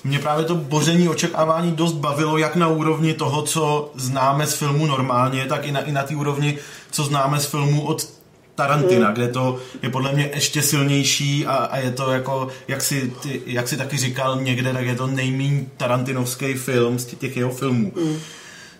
[0.06, 4.86] mě právě to boření očekávání dost bavilo, jak na úrovni toho, co známe z filmu
[4.86, 6.58] normálně, tak i na, i na té úrovni,
[6.90, 8.08] co známe z filmu od
[8.56, 9.14] Tarantina, mm.
[9.14, 13.42] kde to je podle mě ještě silnější a, a je to jako, jak si, ty,
[13.46, 17.92] jak si taky říkal někde, tak je to nejméně tarantinovský film z těch jeho filmů.
[17.96, 18.16] Mm.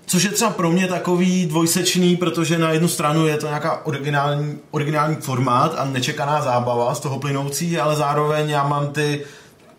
[0.06, 4.58] Což je třeba pro mě takový dvojsečný, protože na jednu stranu je to nějaká originální,
[4.70, 9.24] originální formát a nečekaná zábava z toho plynoucí, ale zároveň já mám ty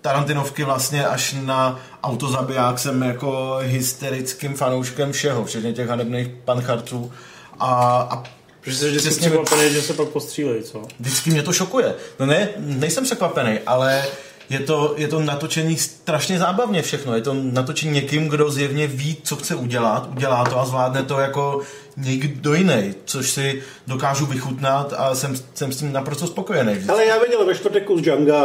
[0.02, 7.12] Tarantinovky vlastně až na autozabiják jsem jako hysterickým fanouškem všeho, včetně těch hanebných panchartů
[7.60, 7.72] a,
[8.12, 8.24] a
[8.68, 10.84] Protože jsi vždycky přesně, překvapený, že se pak postřílejí, co?
[11.00, 11.96] Vždycky mě to šokuje.
[12.20, 14.06] No ne, nejsem překvapený, ale
[14.50, 17.16] je to, je to natočený strašně zábavně všechno.
[17.16, 21.20] Je to natočený někým, kdo zjevně ví, co chce udělat, udělá to a zvládne to
[21.20, 21.62] jako
[21.98, 26.76] někdo jiný, což si dokážu vychutnat a jsem, jsem s tím naprosto spokojený.
[26.90, 28.36] Ale já viděl ve čtvrtek kus Django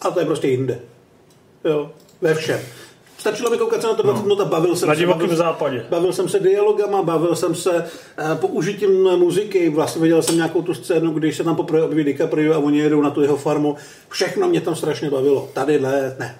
[0.00, 0.78] a to je prostě jinde.
[1.64, 1.90] Jo,
[2.20, 2.60] ve všem.
[3.20, 4.22] Stačilo mi koukat se na to 20 no.
[4.22, 5.06] minut a bavil jsem na se.
[5.06, 5.84] Na západě.
[5.90, 9.68] Bavil jsem se dialogama, bavil jsem se uh, použitím muziky.
[9.68, 13.02] Vlastně viděl jsem nějakou tu scénu, když se tam poprvé objeví DiCaprio a oni jedou
[13.02, 13.76] na tu jeho farmu.
[14.08, 15.48] Všechno mě tam strašně bavilo.
[15.52, 16.38] Tady ne, ne.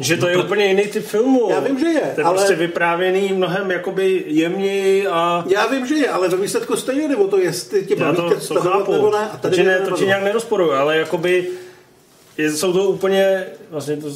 [0.00, 1.46] Že to je no, úplně jiný typ filmu.
[1.50, 2.12] Já vím, že je.
[2.14, 2.36] To je ale...
[2.36, 5.44] prostě vyprávěný mnohem jakoby jemněji a...
[5.46, 8.60] Já vím, že je, ale ve výsledku stejně nebo to, jestli tě baví to, to
[8.60, 8.92] chápu.
[8.92, 9.30] nebo ne.
[9.32, 11.48] A tady to, ne, to ti nějak nerozporuju, ale jakoby
[12.44, 14.08] jsou to úplně, vlastně to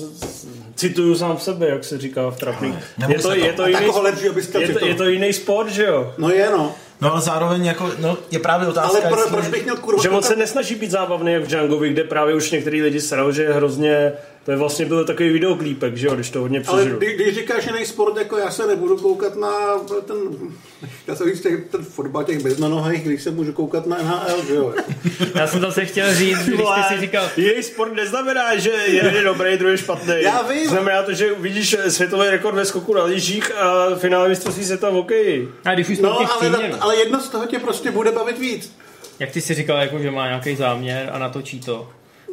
[0.74, 2.74] cituju sám sebe, jak se říká v trapných.
[3.08, 4.24] Je to, je, to jiný, lepší,
[4.58, 6.14] je, to, je to jiný sport, že jo?
[6.18, 6.74] No je, no.
[7.00, 10.02] No ale zároveň jako, no, je právě otázka, Ale pro, proč bych měl kurva...
[10.02, 13.32] Že on se nesnaží být zábavný jak v Djangovi, kde právě už některý lidi sral,
[13.32, 14.12] že je hrozně
[14.44, 16.98] To je vlastně byl takový videoklípek, že jo, když to hodně Ale přežil.
[16.98, 19.50] když, když říkáš jiný sport, jako já se nebudu koukat na
[20.06, 20.16] ten,
[21.06, 24.54] já jsem říct, těch- ten fotbal těch beznanohých, když se můžu koukat na NHL, že
[24.54, 24.74] jo.
[25.34, 29.22] Já jsem zase chtěl říct, když ty si říkal, Jiný sport neznamená, že jeden je
[29.22, 30.14] dobrý, druhý je špatný.
[30.22, 30.68] Já vím.
[30.68, 34.92] Znamená to, že vidíš světový rekord ve skoku na lyžích a finále mistrovství světa v
[34.92, 35.48] hokeji.
[35.64, 38.38] a když už No, no, ale, příměrů, ale jedno z toho tě prostě bude bavit
[38.38, 38.76] víc.
[39.18, 41.88] jak ty si říkal, jako, že má nějaký záměr a natočí to,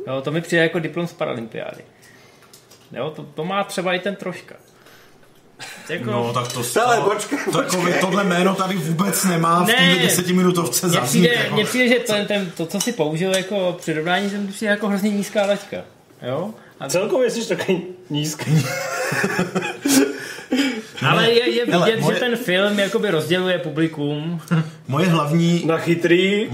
[0.08, 1.82] jo, to mi přijde jako diplom z paralympiády.
[2.94, 4.56] Jo, to, to má třeba i ten troška.
[5.90, 6.64] Jako, No, tak to...
[6.86, 11.10] Ale počkej, Takové, tohle jméno tady vůbec nemá v téhle desetiminutovce Mně zaznít.
[11.28, 11.56] přijde, jako.
[11.56, 14.88] mně přijde, že ten, ten, to, co si použil jako přirovnání, to mi přijde jako
[14.88, 15.78] hrozně nízká laťka.
[16.22, 16.50] Jo?
[16.80, 18.66] A, Celkově jsi takový nízký.
[21.10, 24.42] ale je, je Hele, vidět, moje- že ten film jakoby rozděluje publikum.
[24.88, 26.50] Moje hlavní, Na chytrý.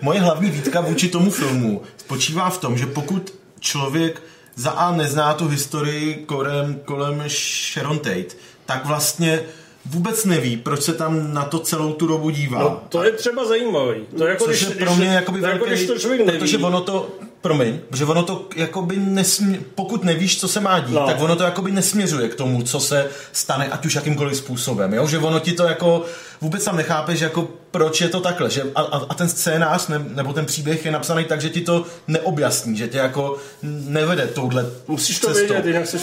[0.00, 4.22] moje hlavní výtka vůči tomu filmu spočívá v tom, že pokud člověk
[4.56, 8.34] za A nezná tu historii kolem, kolem Sharon Tate,
[8.66, 9.42] tak vlastně
[9.86, 12.58] vůbec neví, proč se tam na to celou tu dobu dívá.
[12.58, 14.00] No, to je třeba zajímavý.
[14.18, 15.98] To je jako, Což když, je pro mě jakoby to je jako, velký, když to
[15.98, 16.38] člověk neví.
[16.38, 17.08] protože ono to,
[17.44, 21.06] promiň, že ono to jakoby nesmě, pokud nevíš, co se má dít, No.
[21.06, 25.06] tak ono to jakoby nesměřuje k tomu, co se stane, ať už jakýmkoliv způsobem, jo?
[25.08, 26.04] že ono ti to jako
[26.40, 30.04] vůbec tam nechápeš, jako proč je to takhle, že a, a, a ten scénář ne,
[30.08, 34.66] nebo ten příběh je napsaný tak, že ti to neobjasní, že tě jako nevede touhle
[34.88, 35.52] Musíš to cestou.
[35.52, 35.98] vědět, jinak jsi.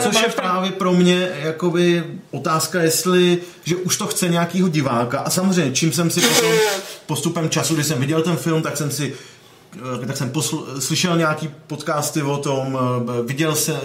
[0.00, 5.30] Což je právě pro mě jakoby otázka, jestli, že už to chce nějakýho diváka a
[5.30, 6.50] samozřejmě, čím jsem si potom
[7.06, 9.14] postupem času, když jsem viděl ten film, tak jsem si
[10.06, 13.80] tak jsem posl- slyšel nějaký podcasty o tom, eh, viděl se,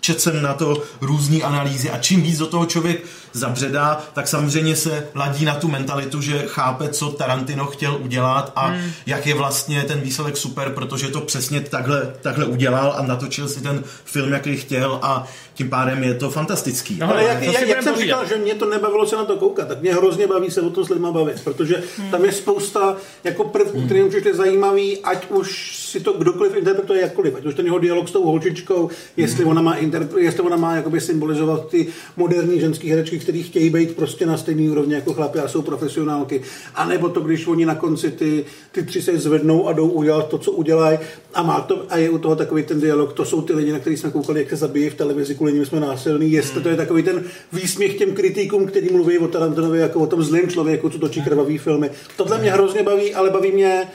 [0.00, 4.76] četl jsem na to různé analýzy a čím víc do toho člověk zabředá, tak samozřejmě
[4.76, 8.90] se ladí na tu mentalitu, že chápe, co Tarantino chtěl udělat a hmm.
[9.06, 13.60] jak je vlastně ten výsledek super, protože to přesně takhle, takhle udělal a natočil si
[13.60, 15.26] ten film, jaký chtěl a
[15.60, 16.98] tím pádem je to fantastický.
[17.00, 18.22] No, Ale jak, jak, jak jsem povídat.
[18.22, 20.70] říkal, že mě to nebavilo se na to koukat, tak mě hrozně baví se o
[20.70, 25.30] tom s lidma bavit, protože tam je spousta jako prvků, které mě přišly zajímavý, ať
[25.30, 29.44] už si to kdokoliv interpretuje jakkoliv, ať už ten jeho dialog s tou holčičkou, jestli
[29.44, 31.86] ona má, interpre- jestli ona má jakoby symbolizovat ty
[32.16, 36.42] moderní ženské herečky, které chtějí být prostě na stejný úrovni jako chlapi a jsou profesionálky,
[36.74, 40.28] a nebo to, když oni na konci ty, ty tři se zvednou a jdou udělat
[40.28, 40.98] to, co udělají
[41.34, 43.78] a má to, a je u toho takový ten dialog, to jsou ty lidi, na
[43.78, 46.76] který jsme koukali, jak se zabíjí v televizi, kvůli nim jsme násilní, jestli to je
[46.76, 50.98] takový ten výsměch těm kritikům, který mluví o Tarantinovi jako o tom zlém člověku, co
[50.98, 51.90] točí krvavý filmy.
[52.16, 53.88] Tohle mě hrozně baví, ale baví mě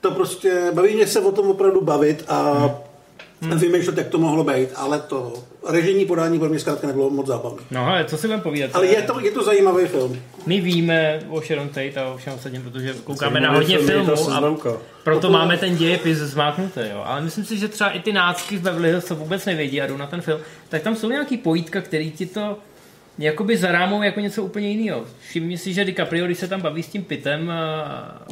[0.00, 2.70] to prostě, baví mě se o tom opravdu bavit a
[3.50, 5.32] vymýšlet, jak to mohlo být, ale to
[5.68, 7.62] režijní podání pro mě zkrátka nebylo moc zábavné.
[7.70, 8.70] No ale co si budeme povídat?
[8.74, 10.22] Ale je to, je to zajímavý film.
[10.46, 14.30] My víme o Sharon Tate a o všem ostatním, protože koukáme na hodně film filmů
[14.32, 16.80] a proto máme ten dějepis zmáknutý.
[16.90, 17.02] Jo.
[17.04, 19.86] Ale myslím si, že třeba i ty nácky v Beverly Hills, co vůbec nevědí a
[19.86, 22.58] jdou na ten film, tak tam jsou nějaký pojítka, který ti to
[23.18, 25.04] jakoby zarámou jako něco úplně jiného.
[25.28, 28.22] Všimni si, že DiCaprio, když se tam baví s tím pitem, a,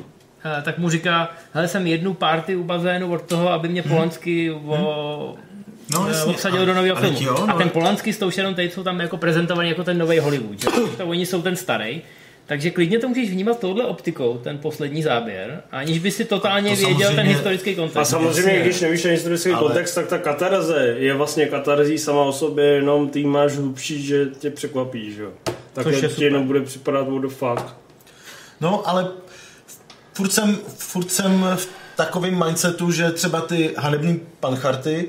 [0.65, 5.35] tak mu říká, hele, jsem jednu party u bazénu od toho, aby mě Polanský o,
[5.93, 6.31] No, eh, jasně.
[6.33, 7.19] obsadil do nového filmu.
[7.21, 7.59] jo, a no.
[7.59, 10.61] ten Polanský s tou Sharon Tate jsou tam jako prezentovaní jako ten nový Hollywood.
[10.61, 10.69] Že?
[10.97, 12.03] to oni jsou ten starý.
[12.47, 16.77] Takže klidně to můžeš vnímat touhle optikou, ten poslední záběr, aniž by si totálně To
[16.87, 17.97] věděl ten historický kontext.
[17.97, 22.23] A samozřejmě, když nevíš ten historický Ale- kontext, tak ta katarze je vlastně katarzí sama
[22.23, 25.31] o sobě, jenom ty máš hlubší, že tě překvapí, že jo.
[25.73, 27.75] Tak Což je ti jenom bude připadat what the fuck.
[28.61, 29.09] No, ale
[30.13, 35.09] furt jsem, furt jsem v takovém mindsetu, že třeba ty hanebný pancharty,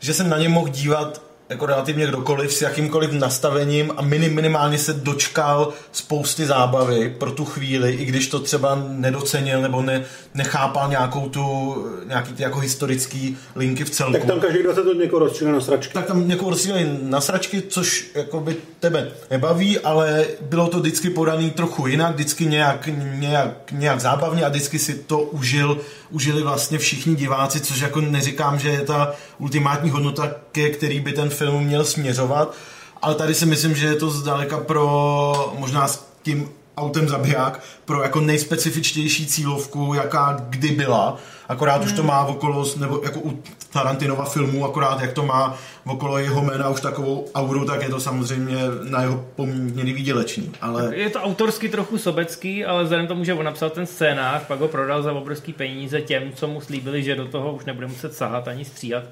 [0.00, 1.22] že jsem na ně mohl dívat
[1.52, 7.44] jako relativně kdokoliv s jakýmkoliv nastavením a minim, minimálně se dočkal spousty zábavy pro tu
[7.44, 11.76] chvíli, i když to třeba nedocenil nebo ne, nechápal nějakou tu,
[12.06, 15.60] nějaký ty jako historický linky v celku Tak tam každý 20 let někoho rozčíne na
[15.60, 15.94] sračky.
[15.94, 21.50] tak tam někoho rozstříleli na sračky, což jakoby tebe nebaví, ale bylo to vždycky podaný
[21.50, 22.88] trochu jinak, vždycky nějak,
[23.18, 25.78] nějak, nějak zábavně a vždycky si to užil,
[26.10, 31.12] užili vlastně všichni diváci, což jako neříkám, že je ta ultimátní hodnota, ke který by
[31.12, 32.54] ten film měl směřovat,
[33.02, 38.02] ale tady si myslím, že je to zdaleka pro možná s tím autem zabiják pro
[38.02, 41.16] jako nejspecifičtější cílovku, jaká kdy byla.
[41.48, 41.86] Akorát hmm.
[41.86, 46.42] už to má okolo, nebo jako u Tarantinova filmu, akorát jak to má okolo jeho
[46.42, 48.56] jména už takovou auru, tak je to samozřejmě
[48.90, 50.52] na jeho poměrně výdělečný.
[50.60, 54.60] Ale Je to autorsky trochu sobecký, ale vzhledem tomu, že on napsal ten scénář, pak
[54.60, 58.14] ho prodal za obrovský peníze těm, co mu slíbili, že do toho už nebude muset
[58.14, 59.04] sahat ani stříhat,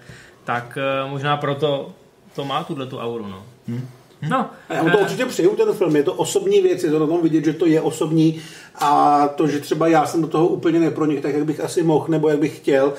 [0.44, 1.92] tak eh, možná proto
[2.40, 3.26] to má tuhle tu auru.
[3.26, 3.42] No.
[3.68, 3.88] Hmm.
[4.28, 5.96] No, A já mu to eh, určitě přeju, ten film.
[5.96, 8.40] Je to osobní věc, je to na tom vidět, že to je osobní
[8.74, 12.06] a to, že třeba já jsem do toho úplně nepronik, tak jak bych asi mohl,
[12.08, 12.92] nebo jak bych chtěl,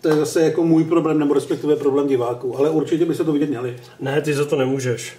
[0.00, 3.32] to je zase jako můj problém, nebo respektive problém diváků, ale určitě by se to
[3.32, 3.76] vidět měli.
[4.00, 5.16] Ne, ty za to nemůžeš.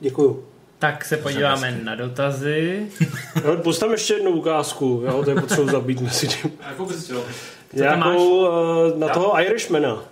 [0.00, 0.44] Děkuju.
[0.78, 2.86] Tak se podíváme na dotazy.
[3.44, 6.52] Ale pust tam ještě jednu ukázku, jo, to je potřeba zabít mezi tím.
[6.60, 7.22] A jakou bys chtěl?
[7.72, 10.02] Nějakou uh, na toho Irishmana.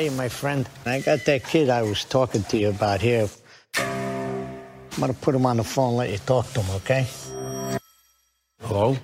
[0.00, 0.66] Hey, my friend.
[0.86, 3.28] I got that kid I was talking to you about here.
[3.76, 7.06] I'm gonna put him on the phone and let you talk to him, okay?
[8.62, 8.96] Hello?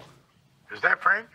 [0.73, 1.27] Is that Frank?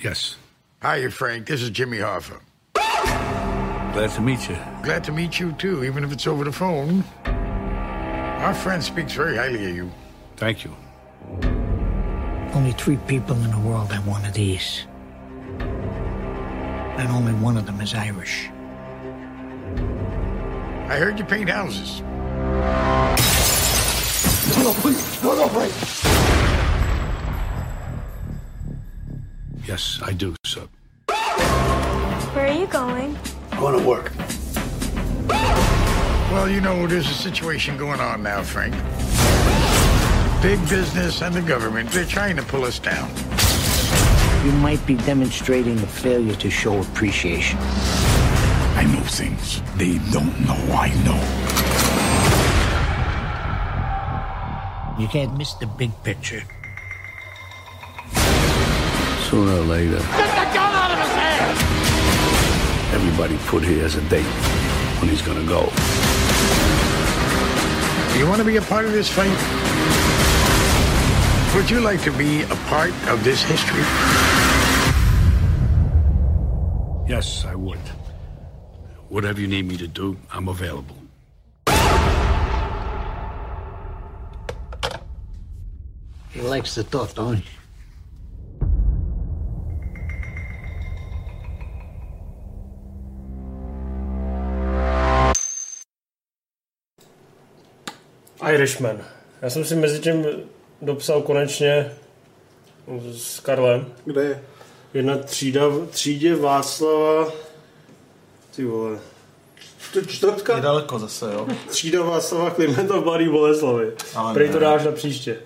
[0.00, 0.36] Yes.
[0.80, 1.46] Hi, Frank.
[1.46, 2.40] This is Jimmy Hoffa.
[2.72, 4.56] Glad to meet you.
[4.82, 7.04] Glad to meet you, too, even if it's over the phone.
[7.26, 9.90] Our friend speaks very highly of you.
[10.36, 10.74] Thank you.
[12.54, 14.86] Only three people in the world have one of these.
[15.60, 18.48] And only one of them is Irish.
[20.90, 22.00] I heard you paint houses.
[24.58, 25.72] No, please, no, no, Frank.
[29.68, 30.66] Yes, I do, sir.
[32.34, 33.16] Where are you going?
[33.52, 34.10] Going to work.
[36.32, 38.74] Well, you know, there's a situation going on now, Frank.
[40.42, 43.08] Big business and the government, they're trying to pull us down.
[44.44, 47.60] You might be demonstrating a failure to show appreciation.
[48.76, 51.20] I know things they don't know I know.
[55.00, 56.42] You can't miss the big picture.
[59.28, 59.96] Sooner or later.
[59.96, 61.58] Get the gun out of his hand!
[62.94, 64.26] Everybody put here as a date
[65.00, 65.70] when he's gonna go.
[68.12, 69.38] Do You want to be a part of this fight?
[71.54, 73.82] Would you like to be a part of this history?
[77.08, 77.80] Yes, I would.
[79.10, 80.94] Whatever you need me to do, I'm available.
[86.30, 87.44] He likes to talk, don't he?
[98.40, 99.04] Irishman.
[99.42, 100.26] Já jsem si mezi tím
[100.82, 101.92] dopsal konečně
[103.12, 103.86] s Karlem.
[104.04, 104.42] Kde je?
[104.94, 107.32] Jedna třída, třídě Václava,
[108.56, 108.98] ty vole,
[109.94, 110.56] To čtvrtka?
[110.56, 111.46] Nedaleko zase, jo.
[111.68, 113.92] třída Václava Klimenta v Mladý Boleslavy.
[114.34, 115.36] Prej to dáš na příště.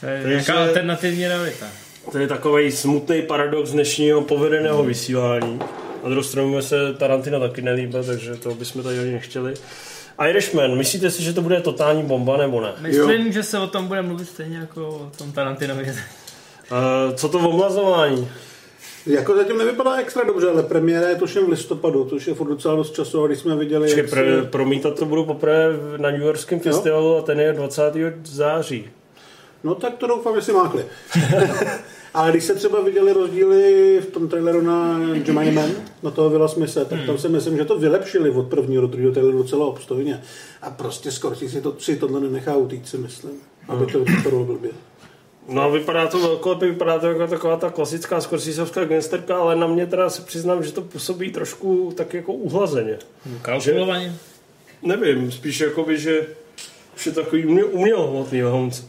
[0.00, 1.66] To je Takže- nějaká alternativní realita.
[2.12, 5.58] To je takový smutný paradox dnešního povedeného vysílání.
[6.02, 9.54] Na druhou stranu mi se Tarantina taky nelíbí, takže to bychom tady ani nechtěli.
[10.28, 12.72] Irishman, myslíte si, že to bude totální bomba nebo ne?
[12.80, 15.82] Myslím, že se o tom bude mluvit stejně jako o tom Tarantinovi.
[15.82, 18.28] Uh, co to omlazování?
[19.06, 22.76] Jako zatím nevypadá extra dobře, ale premiéra je tuším v listopadu, což je furt docela
[22.76, 24.42] dost času, a když jsme viděli, pro, se...
[24.50, 27.82] promítat to budu poprvé na New Yorkském festivalu a ten je 20.
[28.24, 28.90] září.
[29.64, 30.84] No tak to doufám, že si mákli.
[32.14, 35.70] Ale když se třeba viděli rozdíly v tom traileru na Gemini Man,
[36.02, 39.12] na toho Vila Smise, tak tam si myslím, že to vylepšili od prvního do druhého
[39.12, 40.22] traileru docela obstojně.
[40.62, 43.32] A prostě skoro si to, si tohle nenechá utýct, si myslím.
[43.68, 44.70] Aby to vypadalo blbě.
[45.48, 49.86] No vypadá to velkolepě, vypadá to jako taková ta klasická scorsesovská gangsterka, ale na mě
[49.86, 52.98] teda se přiznám, že to působí trošku tak jako uhlazeně.
[53.42, 54.14] Kalkulovaně.
[54.82, 56.26] Nevím, spíš jakoby, že
[56.96, 58.82] už je takový uměl, umělohmotný lehonc.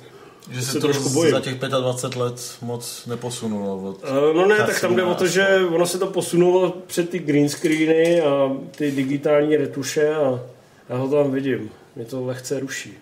[0.51, 1.31] Že Se se to trošku bojím.
[1.31, 3.89] za těch 25 let moc neposunulo.
[3.89, 7.09] Od Uh, no ne, tak tam jde o to, že ono se to posunulo před
[7.09, 10.39] ty green screeny a ty digitální retuše a
[10.89, 11.69] já ho tam vidím.
[11.95, 12.93] Mě to lehce ruší.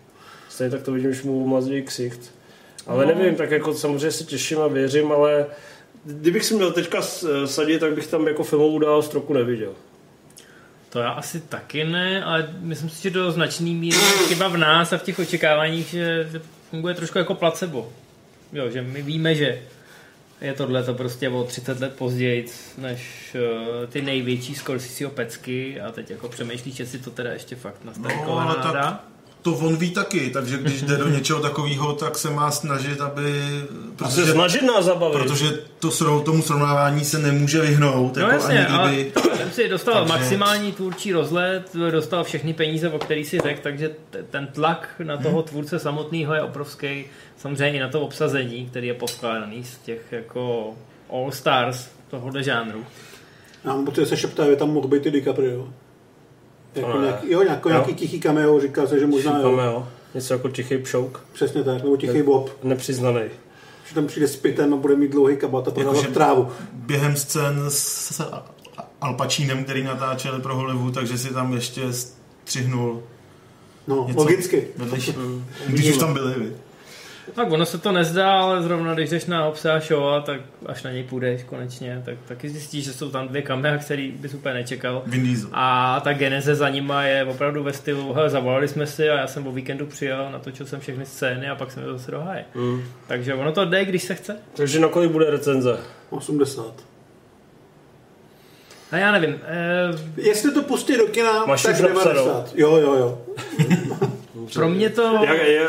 [0.49, 2.31] Stejně tak to vidím, když mu omazí ksicht.
[2.87, 3.15] Ale No.
[3.15, 5.45] nevím, tak jako samozřejmě se těším a věřím, ale
[6.05, 9.71] kdybych si měl teďka s- sadit, tak bych tam jako filmovou dál stroku neviděl.
[10.89, 14.57] To já asi taky ne, ale myslím si, že do značný míry je chyba v
[14.57, 16.29] nás a v těch očekáváních, že,
[16.69, 17.89] funguje trošku jako placebo.
[18.53, 19.61] Jo, že my víme, že
[20.41, 22.45] je tohle to prostě o 30 let později
[22.77, 27.75] než uh, ty největší Scorseseho pecky a teď jako přemýšlíš, jestli to teda ještě fakt
[27.83, 29.03] No, nastarkovaná ale tak.
[29.41, 33.43] To on ví taky, takže když jde do něčeho takového, tak se má snažit, aby...
[34.03, 35.17] A se snažit nás zabavit.
[35.17, 35.45] Protože
[35.79, 38.15] to, srov- tomu srovnávání se nemůže vyhnout.
[38.15, 39.11] No jako jasně, ani kdyby...
[39.37, 43.89] jsem si dostal Takže- maximální tvůrčí rozlet, dostal všechny peníze, o který si řekl, takže
[44.09, 45.23] t- ten tlak na Mhm.
[45.23, 47.05] toho tvůrce samotného je obrovský.
[47.37, 50.73] Samozřejmě i na to obsazení, který je poskládaný z těch jako
[51.13, 52.85] all stars tohohle žánru.
[53.65, 55.67] Já mám pocit, že se šeptá, že tam mohl být i DiCaprio.
[56.75, 57.05] Jako ne.
[57.05, 57.69] nějaký, jo, nějaký, Jo.
[57.69, 59.49] nějaký tichý cameo, říká se, že možná jo.
[59.49, 59.87] Cameo.
[60.13, 61.23] Něco jako tichý pšouk.
[61.33, 62.49] Přesně tak, nebo tichý Bob.
[62.63, 63.21] Nepřiznaný.
[63.89, 66.47] Že tam přijde s pitem a bude mít dlouhý kabát a Jakože trávu.
[66.73, 68.21] Během scén s
[69.01, 73.03] Al Pacinem, který natáčeli pro Hollywood, takže si tam ještě střihnul
[73.87, 74.67] No, něco logicky.
[74.77, 75.15] vedlejší.
[75.67, 76.51] Když už tam byli, vy.
[77.35, 80.91] Tak ono se to nezdá, ale zrovna když jdeš na obsah show, tak až na
[80.91, 85.03] něj půjdeš konečně, tak taky zjistíš, že jsou tam dvě kamera, který bys úplně nečekal.
[85.05, 85.47] Vin.
[85.51, 89.27] A ta geneze za nima je opravdu ve stylu, hele, zavolali jsme si a já
[89.27, 92.23] jsem o víkendu přijel, natočil jsem všechny scény a pak jsme to zase do.
[92.55, 92.83] Mm.
[93.07, 94.37] Takže ono to jde, když se chce.
[94.55, 95.79] Takže na kolik bude recenze?
[96.09, 96.65] 80.
[98.91, 102.25] A já nevím, eh, Jestli to pustí do kina, Máš tak už napsanou?
[102.25, 102.51] 90.
[102.55, 103.21] Jo, jo, jo.
[104.53, 105.19] pro mě to...
[105.25, 105.67] Jak, je,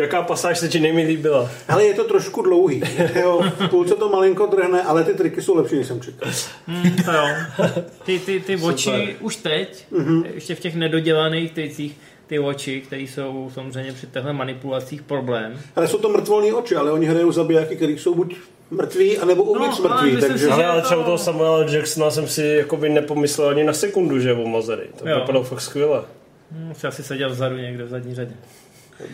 [0.00, 1.50] jaká pasáž se ti nejméně líbila?
[1.68, 2.82] Ale je to trošku dlouhý.
[3.20, 6.30] Jo, v půlce to malinko drhne, ale ty triky jsou lepší, než jsem čekal.
[6.66, 7.24] Hmm, to jo.
[8.04, 10.24] Ty, ty, ty oči už teď, Mhm.
[10.34, 11.96] ještě v těch nedodělaných tricích,
[12.26, 15.60] ty oči, které jsou samozřejmě při těchto manipulacích problém.
[15.76, 18.36] Ale jsou to mrtvolní oči, ale oni hrajou zabijáky, který jsou buď
[18.70, 20.10] mrtví, anebo uvnitř No, ale mrtví.
[20.16, 20.44] myslím Takže...
[20.46, 23.64] si, Ale, že ale to- třeba u toho Samuela Jacksona jsem si jakoby nepomyslel ani
[23.64, 24.82] na sekundu, že je omazený.
[24.98, 26.02] To vypadalo fakt skvěle.
[26.52, 28.32] Hm, si asi seděl vzadu někde v zadní řadě.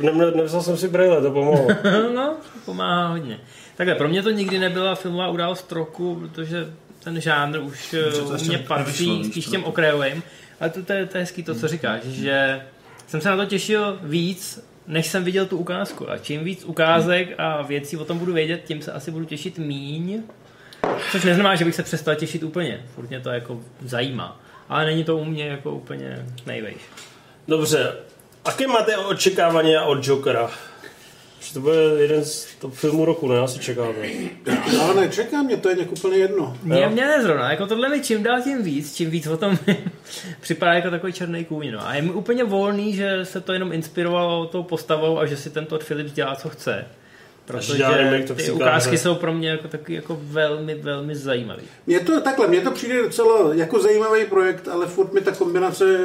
[0.01, 1.68] Ne, ne, nevzal jsem si brýle, to pomohlo.
[2.14, 3.41] no, to pomáhá hodně.
[3.76, 6.66] Takhle, pro mě to nikdy nebyla filmová událost roku, protože
[7.05, 10.22] ten žánr už to u mě patří spíš těm okrajovým.
[10.61, 12.61] Ale to, to, je, to je hezký to, co říkáš, že
[13.07, 16.11] jsem se na to těšil víc, než jsem viděl tu ukázku.
[16.11, 19.59] A čím víc ukázek a věcí o tom budu vědět, tím se asi budu těšit
[19.59, 20.22] míň.
[21.12, 22.84] Což neznamená, že bych se přestal těšit úplně.
[22.95, 24.41] Furt mě to jako zajímá.
[24.68, 26.80] Ale není to u mě jako úplně nejvejš.
[27.49, 27.93] Dobře,
[28.47, 30.51] jaké máte očekávání od Jokera?
[31.40, 33.38] Že to bude jeden z top filmů roku, ne?
[33.38, 34.11] Asi čekáte.
[34.82, 36.57] Ale nečekám, mě to je nějak úplně jedno.
[36.62, 39.59] Mě, mě nezrovna, jako tohle mi čím dál tím víc, čím víc o tom
[40.40, 41.70] připadá jako takový černý kůň.
[41.70, 41.86] No.
[41.88, 45.51] A je mi úplně volný, že se to jenom inspirovalo tou postavou a že si
[45.51, 46.84] ten Todd Phillips dělá, co chce.
[47.47, 51.62] Protože remake ty ukázky jsou pro mě jako taky jako velmi, velmi zajímavý.
[51.86, 55.99] Mně to takhle, mně to přijde docela jako zajímavý projekt, ale furt mi ta kombinace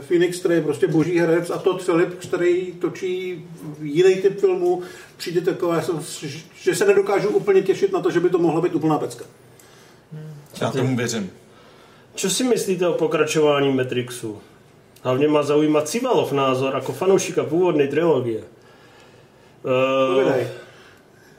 [0.00, 3.44] Phoenix, který je prostě boží herec, a Todd Phillips, který točí
[3.82, 4.82] jiný typ filmů,
[5.16, 5.82] přijde taková,
[6.54, 9.24] že se nedokážu úplně těšit na to, že by to mohla být úplná pecka.
[10.60, 11.30] Já tomu věřím.
[12.14, 14.38] Co si myslíte o pokračování Matrixu?
[15.02, 18.42] Hlavně má zaujímat Civalov názor jako fanoušika původní trilogie.
[19.62, 20.48] Uh, Povídej.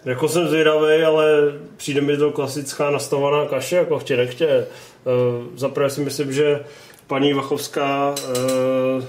[0.08, 1.34] Jako jsem zvědavý, ale
[1.78, 4.66] přijde mi to klasická nastavená kaše, jako chtě nechtě.
[5.06, 6.60] Uh, zaprvé si myslím, že
[7.08, 9.04] paní Vachovská uh,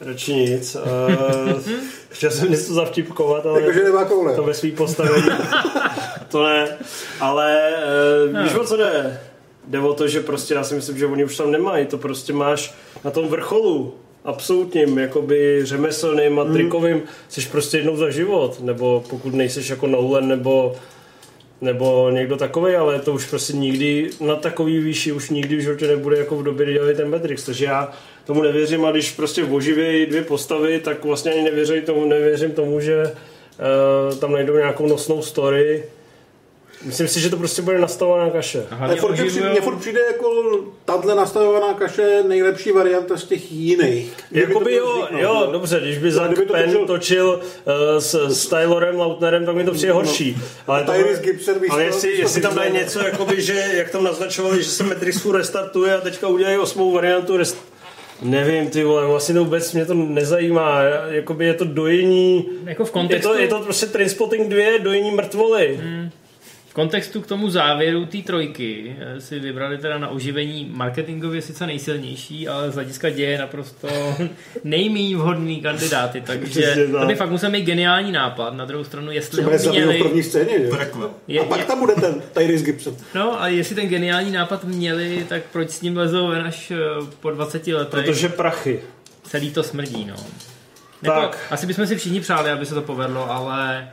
[0.00, 0.76] radši nic.
[1.46, 1.60] Uh,
[2.08, 4.36] chtěl jsem něco zavtipkovat, ale Jakože nemá koule.
[4.36, 5.28] to ve svý postavení.
[6.28, 6.78] to ne.
[7.20, 7.72] Ale
[8.32, 9.20] uh, víš, o co jde?
[9.68, 11.86] Jde o to, že prostě já si myslím, že oni už tam nemají.
[11.86, 12.74] To prostě máš
[13.04, 13.94] na tom vrcholu
[14.24, 20.28] absolutním, jakoby řemeslným a trikovým, jsi prostě jednou za život, nebo pokud nejseš jako Nolan,
[20.28, 20.76] nebo
[21.60, 25.86] nebo někdo takový, ale to už prostě nikdy na takový výši už nikdy v životě
[25.86, 27.92] nebude jako v době, kdy dělali ten Matrix, takže já
[28.24, 32.80] tomu nevěřím a když prostě oživějí dvě postavy, tak vlastně ani nevěřím tomu, nevěřím tomu,
[32.80, 35.84] že uh, tam najdou nějakou nosnou story.
[36.84, 38.66] Myslím si, že to prostě bude nastavená kaše.
[38.80, 40.28] Ale furt přijde, mně furt přijde jako
[40.84, 44.12] tahle nastavovaná kaše nejlepší varianta z těch jiných.
[44.32, 45.52] To Jakoby jo, vzniknout, jo, no.
[45.52, 49.46] dobře, když by Ale Zack kdyby to Penn točil- točil uh, s, s Taylorem Lautnerem,
[49.46, 50.36] tak mi to přijde horší.
[50.66, 54.62] Ale, to, Gibson, ale jestli, to jestli tam dají něco, jakoby, že jak tam naznačovali,
[54.62, 57.58] že se Matrix furt restartuje a teďka udělají osmou variantu rest...
[58.22, 60.82] Nevím, ty vole, vlastně to vůbec mě to nezajímá.
[61.08, 62.48] Jakoby je to dojení...
[62.64, 65.80] Jako v Je kontextu, to, je to prostě Trainspotting 2, dojení mrtvoly.
[65.82, 66.10] v
[66.78, 72.48] kontextu k tomu závěru té trojky eh, si vybrali teda na oživení marketingově sice nejsilnější,
[72.48, 73.88] ale z hlediska děje naprosto
[74.64, 76.62] nejméně vhodný kandidáty, takže
[76.92, 77.00] tak.
[77.00, 78.54] to by fakt musel mít geniální nápad.
[78.54, 80.02] Na druhou stranu, jestli Třeba ho zabil v měli...
[80.02, 80.70] první scéně, že?
[81.28, 82.96] Je, A pak je, tam bude ten Tyrese Gibson.
[83.14, 86.76] no a jestli ten geniální nápad měli, tak proč s ním lezou ven až eh,
[87.20, 88.04] po 20 letech?
[88.04, 88.80] Protože prachy.
[89.22, 90.16] Celý to smrdí, no.
[91.02, 91.38] Jako, Tak.
[91.50, 93.88] asi bychom si všichni přáli, aby se to povedlo, ale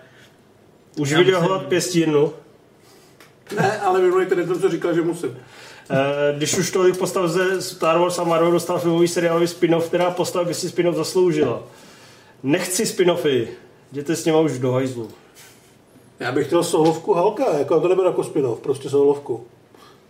[0.98, 2.34] Už viděl hlad pěstírnu.
[3.56, 5.38] Ne, ale minulý ten jsem co říkal, že musím.
[5.90, 10.12] Eh, Když už tolik postav ze Star Wars a Marvel dostal filmový seriálový spin-off, která
[10.12, 11.64] postava by si spin-off zasloužila.
[12.44, 13.48] Nechci spin-offy.
[13.92, 15.10] Jděte s něma už do hajzlu.
[16.20, 19.48] Já bych chtěl solovku Halka, jako to nebude jako spin-off, prostě solovku.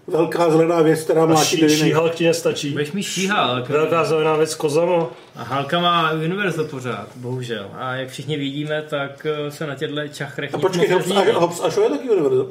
[0.07, 1.75] Velká zelená věc, která mlátí ší, dějiny.
[1.77, 2.71] šíhalk ti nestačí.
[2.71, 3.63] budeš mi šíhal.
[3.69, 5.07] Velká zelená věc s kozama.
[5.35, 7.69] A Halka má Universal pořád, bohužel.
[7.73, 11.59] A jak všichni vidíme, tak eh, se na těchto čachrech A nic počkej, Hobbs Hobbs
[11.63, 12.47] a Shaw je taky univerzum.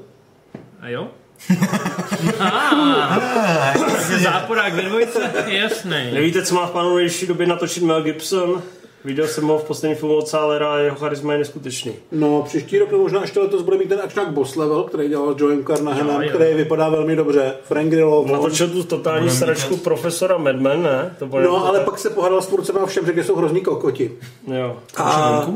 [0.85, 1.09] A jo?
[4.23, 6.11] Záporák ve dvojce, jasný.
[6.13, 8.63] Nevíte, co má v plánu nejbližší době natočit Mel Gibson?
[9.05, 11.93] Viděl jsem ho v posledním filmu od Sálera a jeho charisma je neskutečný.
[12.13, 15.37] No, příští rok, nebo možná ještě letos bude mít ten akčňák Boss Level, který dělal
[15.39, 16.29] Joem Carnahanem, Jo, jo.
[16.35, 17.55] který vypadá velmi dobře.
[17.65, 18.27] Frank Grillo.
[18.33, 21.17] Natočil tu totální Budeme mít sračku profesora Madman, ne?
[21.19, 23.61] To bude No, ale pak se pohádal s tvůrcem a všem řekl, že jsou hrozný
[23.61, 24.13] kokoti.
[24.47, 24.77] Jo.
[24.97, 25.47] A...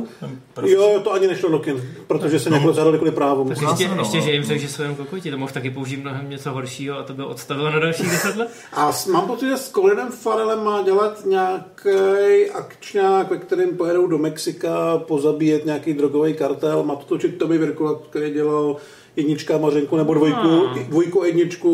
[0.66, 3.50] Jo, to ani nešlo do kin, protože se někdo zadali kvůli právům.
[3.50, 4.22] Ještě, no, ještě no.
[4.22, 7.02] že jim řekl, že jsou jen kokoti, to mohl taky použít mnohem něco horšího a
[7.02, 8.50] to bylo odstavilo na dalších deset let.
[8.72, 14.18] A mám pocit, že s Colinem Farrellem má dělat nějaký akčňák, ve kterém pojedou do
[14.18, 16.82] Mexika pozabíjet nějaký drogový kartel.
[16.82, 18.76] Má to točit Tommy Virkula, který dělal
[19.16, 20.78] jednička Mařenku nebo dvojku, Ah.
[20.78, 21.72] dvojku jedničku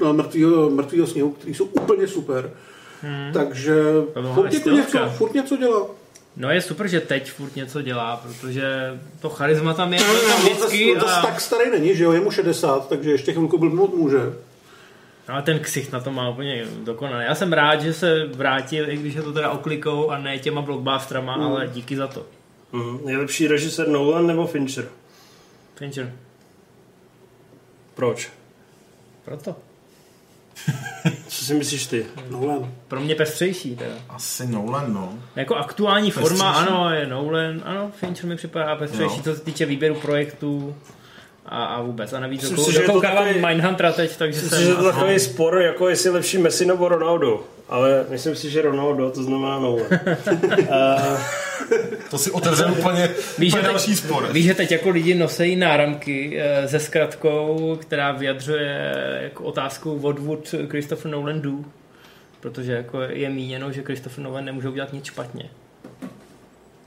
[0.00, 2.50] no, mrtvýho, mrtvýho sněhu, který jsou úplně super.
[3.32, 3.74] Takže
[4.14, 5.86] To byla furt, jako něco, furt něco dělá.
[6.36, 8.64] No je super, že teď furt něco dělá, protože
[9.20, 11.22] to charisma tam je to tam On vždycky zas, zas a...
[11.22, 14.18] tak starý není, že jo, je mu 60, takže ještě chvilku blbnout může.
[15.30, 17.24] Ale ten ksicht na to má úplně dokonalý.
[17.24, 20.62] Já jsem rád, že se vrátil, i když je to teda oklikou a ne těma
[20.62, 21.42] blockbusterama, Mm.
[21.42, 22.26] ale díky za to.
[22.72, 22.98] Mhm.
[23.06, 24.88] Nejlepší režisér Nolan nebo Fincher?
[25.74, 26.12] Fincher.
[27.94, 28.30] Proč?
[29.24, 29.56] Proto.
[31.28, 32.06] Co si myslíš ty?
[32.30, 32.72] Nolan.
[32.88, 33.94] Pro mě pestřejší teda.
[34.08, 35.18] Asi Nolan, no.
[35.36, 36.68] Jako aktuální forma, Pestřejší?
[36.72, 39.22] ano, je Nolan, ano, Fincher mi připadá pestřejší, Jo.
[39.24, 40.76] co se týče výběru projektů
[41.46, 42.12] a, a vůbec.
[42.12, 44.64] A navíc Myslím dokou, si, že je to dokoukávám takový- Mindhuntera teď, takže Myslím si,
[44.64, 44.76] že jsem...
[44.84, 47.44] to takový spor, jako jestli je lepší Messi nebo Ronaldo.
[47.68, 49.80] Ale myslím si, že Ronaldo, to znamená uh,
[52.10, 54.28] To si otevřel úplně, Víš, že úplně teď, další spor.
[54.32, 60.18] víš, že teď jako lidi nosejí náramky eh, se zkratkou, která vyjadřuje jako otázku What
[60.18, 61.52] would Christopher Nolan do?
[62.40, 65.50] Protože jako je míněno, že Christopher Nolan nemůže udělat nic špatně.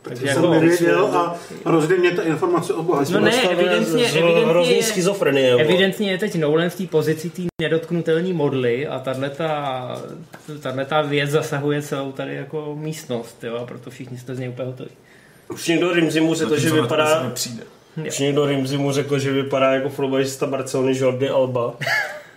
[0.03, 1.35] Takže jsem nevěděl a
[1.65, 3.19] hrozně mě ta informace obohatila.
[3.19, 5.53] No ne, evidentně, evidentně, je, schizofrenie.
[5.53, 9.21] evidentně je teď Nolan v té pozici té nedotknutelné modly a tato
[11.07, 14.89] věc zasahuje celou tady jako místnost, jo, a proto všichni jste z něj úplně hotoví.
[15.49, 17.33] Už někdo Rimzimu řekl, že vypadá...
[18.07, 21.73] Už někdo Rimzimu řekl, že vypadá jako fotbalista Barcelony Jordi Alba.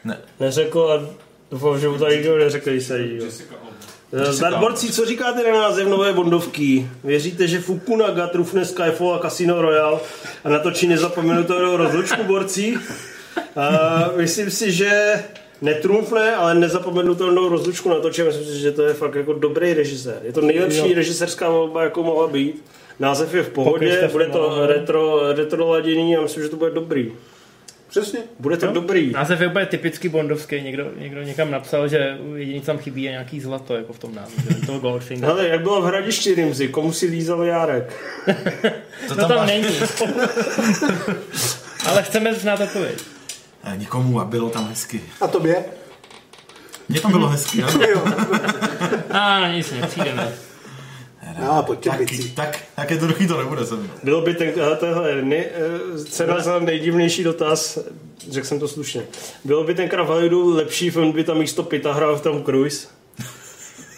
[0.04, 0.18] Ne.
[0.40, 1.02] Neřekl a
[1.50, 3.20] doufám, že mu to nikdo neřekl, když se jí.
[4.40, 6.86] Darborci, co říkáte na název nové Bondovky?
[7.04, 9.98] Věříte, že Fukunaga trufne Skyfall a Casino Royale
[10.44, 12.78] a natočí nezapomenutelnou rozlučku borcí?
[13.56, 15.12] A myslím si, že
[15.62, 18.22] netrumfne, ale nezapomenutelnou rozlučku natočí.
[18.22, 20.18] Myslím si, že to je fakt jako dobrý režisér.
[20.22, 22.64] Je to nejlepší režisérská volba, jako mohla být.
[23.00, 27.12] Název je v pohodě, bude to retro, retro ladění a myslím, že to bude dobrý.
[28.00, 28.20] Přesně.
[28.38, 29.10] Bude to dobrý.
[29.10, 33.10] Název je úplně typicky bondovský, někdo, někdo někam napsal, že jediný co tam chybí je
[33.10, 34.66] nějaký zlato, jako v tom názvu, že?
[34.66, 35.28] toho Goldfinger.
[35.28, 37.92] Hele, jak bylo v Hradišti Rimzi, komu si lízal Járek?
[39.08, 39.66] To To tam není.
[41.86, 43.02] Ale chceme znát odpověď.
[43.64, 45.00] Eh, Nikomu a bylo tam hezky.
[45.20, 45.64] A tobě?
[46.88, 47.80] Mně tam bylo hezky, ano.
[49.10, 50.45] A na nic nepřijdeme.
[51.40, 52.30] No, pojďte Tak, bicí.
[52.30, 53.88] tak, tak je to druhý to nebude se mnou.
[54.02, 57.78] Bylo by ten, hele, tohle, ne, eh, cena za nejdivnější dotaz,
[58.30, 59.02] řekl jsem to slušně.
[59.44, 62.86] Bylo by tenkrát v Hollywoodu lepší film, by tam místo Pita hrál v tom Cruise?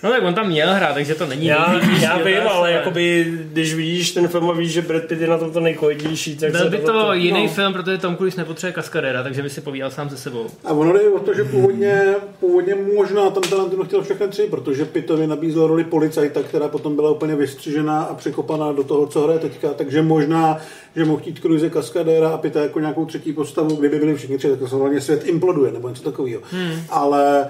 [0.02, 3.74] No tak on tam měl hrát, takže to není Já, já vím, ale jakoby, když
[3.74, 6.70] vidíš ten film a víš, že Brad Pitt je na tom to nejkvalitnější, tak Byl
[6.70, 7.52] by to jiný no.
[7.52, 10.46] film, protože Tom Cruise nepotřebuje kaskadéra, takže by si povídal sám se sebou.
[10.64, 12.02] A ono jde o to, že původně,
[12.40, 17.10] původně možná tam Tarantino chtěl všechny tři, protože Pittovi nabízel roli policajta, která potom byla
[17.10, 19.68] úplně vystřižená a překopaná do toho, co hraje teďka.
[19.68, 20.58] Takže možná,
[20.96, 24.50] že mohl chtít Cruise kaskadéra a Pitta jako nějakou třetí postavu, kdyby byli všichni tři,
[24.50, 26.42] tak to samozřejmě svět imploduje nebo něco takového.
[26.50, 26.82] Hmm.
[26.90, 27.46] Ale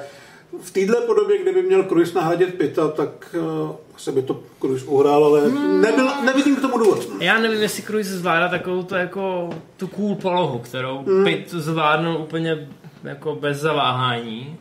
[0.63, 5.25] v této podobě, kdyby měl Cruise nahradit Pitta, tak uh, asi by to Cruise uhrál,
[5.25, 5.81] ale hmm.
[5.81, 7.09] nebyl, nevidím k tomu důvod.
[7.21, 11.25] Já nevím, jestli Cruise zvládá takovou tu, jako, tu cool polohu, kterou mm.
[11.25, 12.69] Pitt zvládnul úplně
[13.05, 14.57] jako bez zaváhání.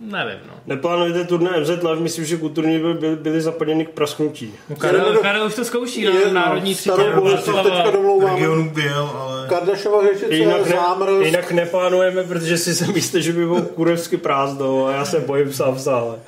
[0.00, 0.52] Nevím, no.
[0.66, 4.54] Neplánujete turné MZ Live, myslím, že kulturní by byly, byly zaplněny k prasknutí.
[4.70, 6.92] no Karel, Jeden- Karel už to zkouší Je, na no, národní třídě.
[6.92, 7.28] starou
[7.62, 8.34] teďka domlouváme.
[8.34, 9.48] regionu byl, ale...
[9.48, 14.16] Kardashova řečice, Jinak, ne, zámrz, jinak neplánujeme, protože si se myslíte, že by bylo kurevsky
[14.16, 16.18] prázdno a já se bojím sám v sále.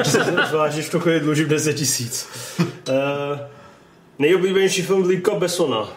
[0.00, 2.28] Až se zvlášť, když v tu chvíli dlužím 10 tisíc.
[2.58, 2.64] Uh,
[4.18, 5.88] nejoblíbenější film Líka Bessona.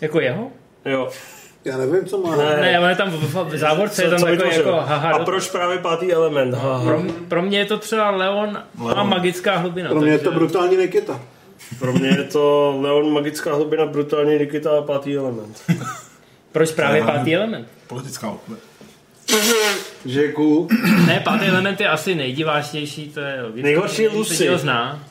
[0.00, 0.50] Jako jeho?
[0.84, 1.08] Jo.
[1.66, 2.36] Já nevím, co má.
[2.36, 2.56] Ne.
[2.60, 4.66] Ne, je tam v, v závorce, je tam Co takový vytvořil?
[4.66, 5.10] jako haha.
[5.12, 6.54] A proč právě pátý element?
[6.54, 7.04] Ha, Pro, ha.
[7.28, 9.08] pro mě je to třeba Leon a Leon.
[9.08, 9.88] magická hlubina.
[9.90, 11.20] Pro mě je to takže- brutální Nikita.
[11.78, 15.62] Pro mě je to Leon Magická hlubina, brutální Nikita a pátý element.
[16.52, 17.68] Proč právě pátý element?
[17.86, 18.62] Politická odpověď.
[20.04, 20.68] Že je cool.
[21.06, 23.38] Ne, pátý element je asi nejdiváčnější, to je.
[23.54, 24.48] Nejhorší je Lucy.
[24.58, 25.04] zná.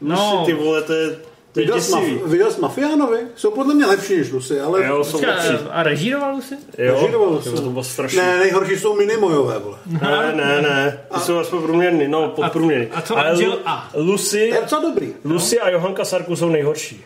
[0.00, 0.16] No.
[0.16, 1.16] No, Ty vole, To je
[1.58, 3.18] Viděl jsi, maf- viděl jsi Mafiánovi?
[3.36, 5.48] Jsou podle mě lepší než Lucy, ale Jo, jsou lepší.
[5.70, 6.56] A režíroval jsi?
[6.78, 7.52] Jo, Nežíroval jo, jsem.
[7.54, 8.22] to bylo strašné.
[8.22, 9.78] ne, nejhorší jsou minimojové, vole.
[9.86, 12.86] Ne, ne, ne, ty jsou aspoň průměrný, no podprůměrný.
[12.86, 13.90] a co Ale Angel Lu- A?
[13.96, 15.12] Lucy, To je docela dobrý.
[15.24, 17.04] Lucy a Johanka Sarku jsou nejhorší.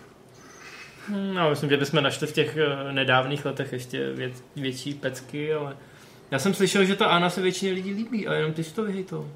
[1.34, 5.76] No, myslím, že bychom našli v těch eh, nedávných letech ještě věc, větší pecky, ale
[6.30, 8.84] já jsem slyšel, že ta Anna se většině lidí líbí, ale jenom ty si to
[8.84, 9.28] vyhejtou.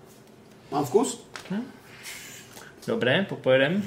[0.72, 1.26] Mám vkus?
[2.86, 3.82] Dobré, popojedem.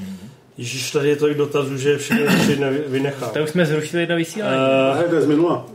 [0.59, 3.29] Ježíš, tady je tolik dotazů, že všechny nevy- vynechám.
[3.29, 4.57] To už jsme zrušili na vysílání.
[5.03, 5.65] Uh, to je z minula.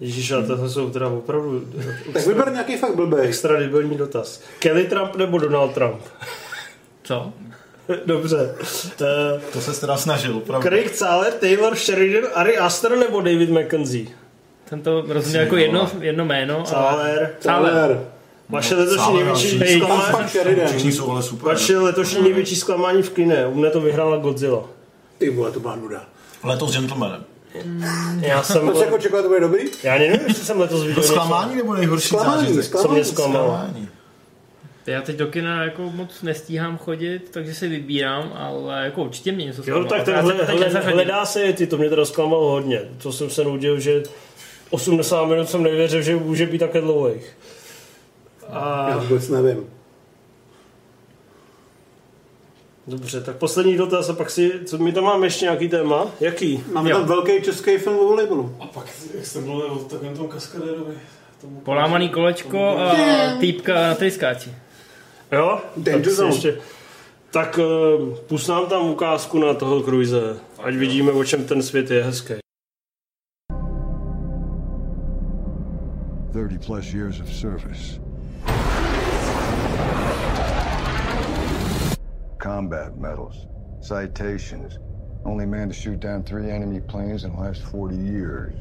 [0.00, 1.64] Ježíš, ale tohle jsou teda opravdu
[2.12, 3.28] Tak vyber nějaký fakt blbej.
[3.28, 4.42] extra debilní dotaz.
[4.58, 6.00] Kelly Trump nebo Donald Trump?
[7.02, 7.32] Co?
[8.06, 8.54] Dobře.
[9.00, 10.68] Uh, To se teda snažil, opravdu.
[10.68, 14.06] Craig Thaler, Taylor Sheridan, Ari Aster nebo David McKenzie?
[14.68, 16.64] Jsem to rozuměl jako jedno, jedno jméno.
[16.76, 18.00] ale- Thaler.
[18.50, 23.46] Vaše letošní největší zklamání, vaše letošní největší zklamání v kine.
[23.46, 24.64] U mne to vyhrála Godzilla.
[25.18, 26.04] Ty vole, to byla nuda.
[26.44, 27.24] Letos gentlemanem.
[28.20, 28.68] Já jsem...
[28.72, 29.62] To jako čekal, to bude dobrý?
[29.82, 32.80] Já nevím, jestli jsem letos viděl To zklamání nebo nejhorší Zklamání, zážitek?
[32.80, 33.04] co mě zklamání.
[33.04, 33.44] zklamalo.
[33.54, 33.88] Zklamání.
[34.86, 39.44] Já teď do kina jako moc nestíhám chodit, takže si vybírám, ale jako určitě mě
[39.44, 39.88] něco Jo, zklamalo.
[39.88, 40.22] tak ten Já
[40.70, 42.80] se hle, hledá se ty, to mě teda zklamalo hodně.
[43.02, 44.02] To jsem se nudil, že
[44.70, 47.36] 80 minut jsem nevěřil, že může být také dlouhých.
[48.52, 48.58] Já
[48.94, 49.66] A vůbec nevím.
[52.86, 56.06] dobře, tak poslední dotaz a pak si, co my tam máme ještě nějaký téma?
[56.20, 56.64] Jaký?
[56.72, 56.96] Máme Jo.
[56.98, 58.56] tam velký český film o volejbolu.
[58.60, 60.94] A pak, jak jste mluvil o takovém tom kaskadérovi.
[61.40, 61.60] Tomu...
[61.60, 62.92] Polámaný kolečko a
[63.40, 64.54] týpka na tryskáči.
[65.32, 65.60] Jo?
[65.76, 66.58] Danger tak ještě...
[67.32, 71.90] Tak uh, pust nám tam ukázku na toho Cruise, ať vidíme, o čem ten svět
[71.90, 72.34] je hezký.
[76.32, 78.09] 30 plus years of service.
[82.40, 83.46] Combat medals,
[83.82, 84.78] citations.
[85.26, 88.54] Only man to shoot down three enemy planes in the last 40 years.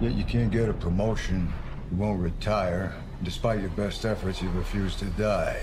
[0.00, 1.52] Yet you can't get a promotion,
[1.92, 2.92] you won't retire.
[3.22, 5.60] Despite your best efforts, you refuse to die.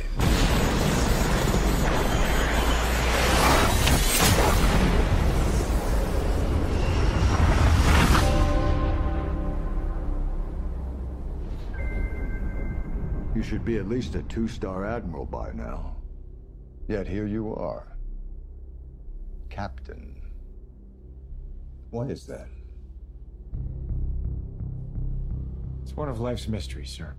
[13.38, 15.98] You should be at least a two-star admiral by now.
[16.88, 17.96] Yet here you are.
[19.48, 20.20] Captain.
[21.92, 22.48] Why is that?
[25.84, 27.14] It's one of life's mysteries, sir.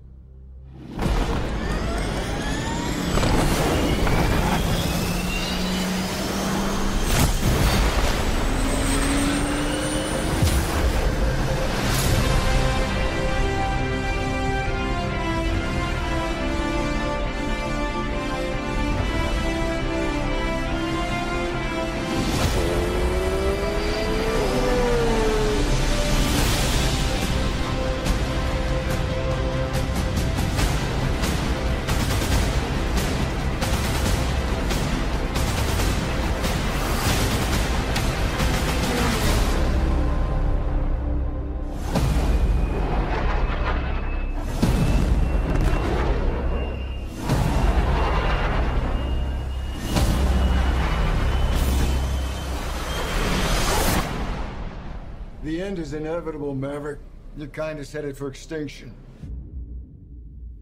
[55.69, 56.99] End is inevitable, Maverick.
[57.37, 58.95] Your kind is headed for extinction.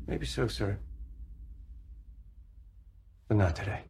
[0.09, 0.78] Maybe so, sir.
[3.28, 3.82] But not today.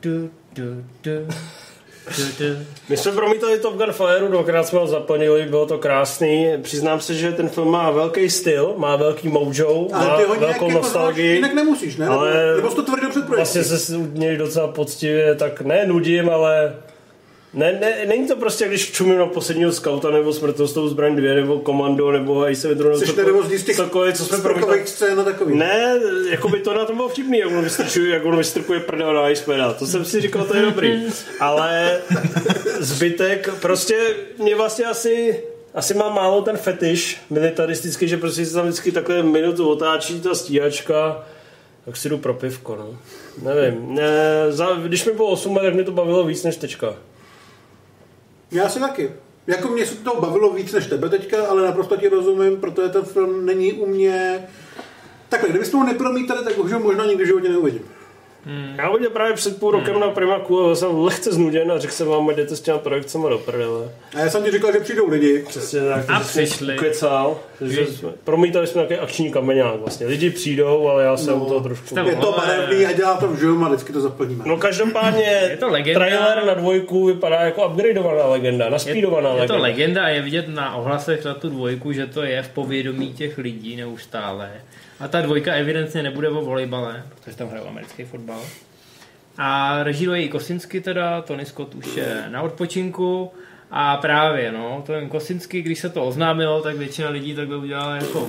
[0.00, 1.34] do do do du, du.
[2.88, 6.48] My jsme promítali Top Gun Fire, dvakrát jsme ho zaplnili, bylo to krásný.
[6.62, 10.34] Přiznám se, že ten film má velký styl, má velký mojo, má Ale ty ho
[10.34, 11.34] velkou jako nostalgii.
[11.34, 12.06] jinak nemusíš, ne?
[12.06, 16.30] Ale Nebo jsi to tvrdil před Vlastně se s něj docela poctivě, tak ne nudím,
[16.30, 16.74] ale
[17.54, 21.58] ne, ne, není to prostě, když čumím na posledního skauta, nebo smrtostou zbraň 2, nebo
[21.58, 25.56] komando, nebo Ace Ventura, Jsi nervózní z těch cokoliv, co jsme sprchových scén takový.
[25.56, 29.14] Ne, jako by to na tom bylo vtipný, jak on vystrčuje, jak on vystrkuje prdel
[29.14, 29.72] na Icemana.
[29.72, 31.02] To jsem si říkal, to je dobrý.
[31.40, 32.00] Ale
[32.78, 35.42] zbytek, prostě mě vlastně asi
[35.74, 40.34] asi má málo ten fetiš militaristický, že prostě se tam vždycky takhle minutu otáčí ta
[40.34, 41.26] stíhačka,
[41.84, 42.98] tak si jdu pro pivko, no.
[43.42, 43.94] Nevím.
[43.94, 44.02] Ne,
[44.48, 46.94] za, když mi bylo 8 let, tak mě to bavilo víc než tečka.
[48.50, 49.12] Já si taky.
[49.46, 53.02] Jako mě se to bavilo víc než tebe teďka, ale naprosto ti rozumím, protože ten
[53.02, 54.48] film není u mě...
[55.28, 57.82] Takhle, kdybyste ho nepromítali, tak už ho možná nikdy v životě neuvidím.
[58.44, 58.74] Hmm.
[58.78, 61.92] Já viděl právě před půl rokem na Primaku a byl jsem lehce znuděn a řekl
[61.92, 63.88] jsem vám, jdete s těma projekcemi do prdele.
[64.14, 65.44] A já jsem ti říkal, že přijdou lidi.
[65.48, 66.74] Přesně tak, A přišli.
[66.76, 70.06] Ukecal, takže jsme, promítali jsme nějaký akční kameňák vlastně.
[70.06, 71.44] Lidi přijdou, ale já jsem No.
[71.46, 71.98] to trošku...
[72.08, 74.44] Je to barevný a dělá to v žilm a vždycky to zaplníme.
[74.46, 76.00] No každopádně Je to legenda.
[76.00, 79.54] trailer na dvojku vypadá jako upgradeovaná legenda, naspídovaná Je legenda.
[79.54, 83.12] to legenda a je vidět na ohlasech na tu dvojku, že to je v povědomí
[83.14, 84.50] těch lidí neustále.
[85.00, 88.40] A ta dvojka evidentně nebude o volejbale, protože tam hrajou americký fotbal.
[89.38, 93.30] A režíruje i Kosinsky teda, Tony Scott už je na odpočinku.
[93.70, 98.28] A právě, no, ten Kosinsky, když se to oznámilo, tak většina lidí takhle udělala jako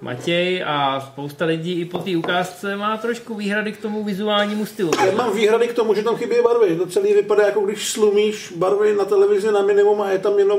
[0.00, 4.90] Matěj a spousta lidí i po té ukázce má trošku výhrady k tomu vizuálnímu stylu.
[5.06, 6.76] Já mám výhrady k tomu, že tam chybí barvy.
[6.76, 10.58] To celý vypadá jako když slumíš barvy na televizi na minimum a je tam jenom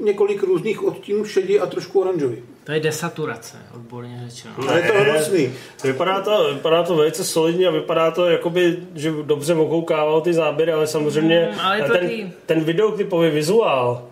[0.00, 2.42] několik různých odstínů šedí a trošku oranžový.
[2.64, 4.54] To je desaturace, odborně řečeno.
[4.68, 5.52] A je to hnusný.
[5.84, 10.72] Vypadá to, vypadá to velice solidně a vypadá to, jakoby, že dobře okoukával ty záběry,
[10.72, 14.02] ale samozřejmě Mm, ale ten, taky- ten videoklipový vizuál,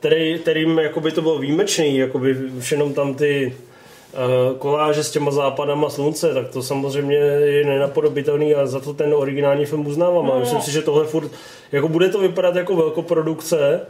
[0.00, 3.56] který, kterým jakoby to bylo výjimečný, jakoby už jenom tam ty
[4.52, 9.14] uh, koláže s těma západama slunce, tak to samozřejmě je nenapodobitelný a za to ten
[9.14, 10.26] originální film uznávám.
[10.26, 10.32] No.
[10.34, 11.30] A myslím si, že tohle furt,
[11.72, 13.80] jako bude to vypadat jako velkoprodukce,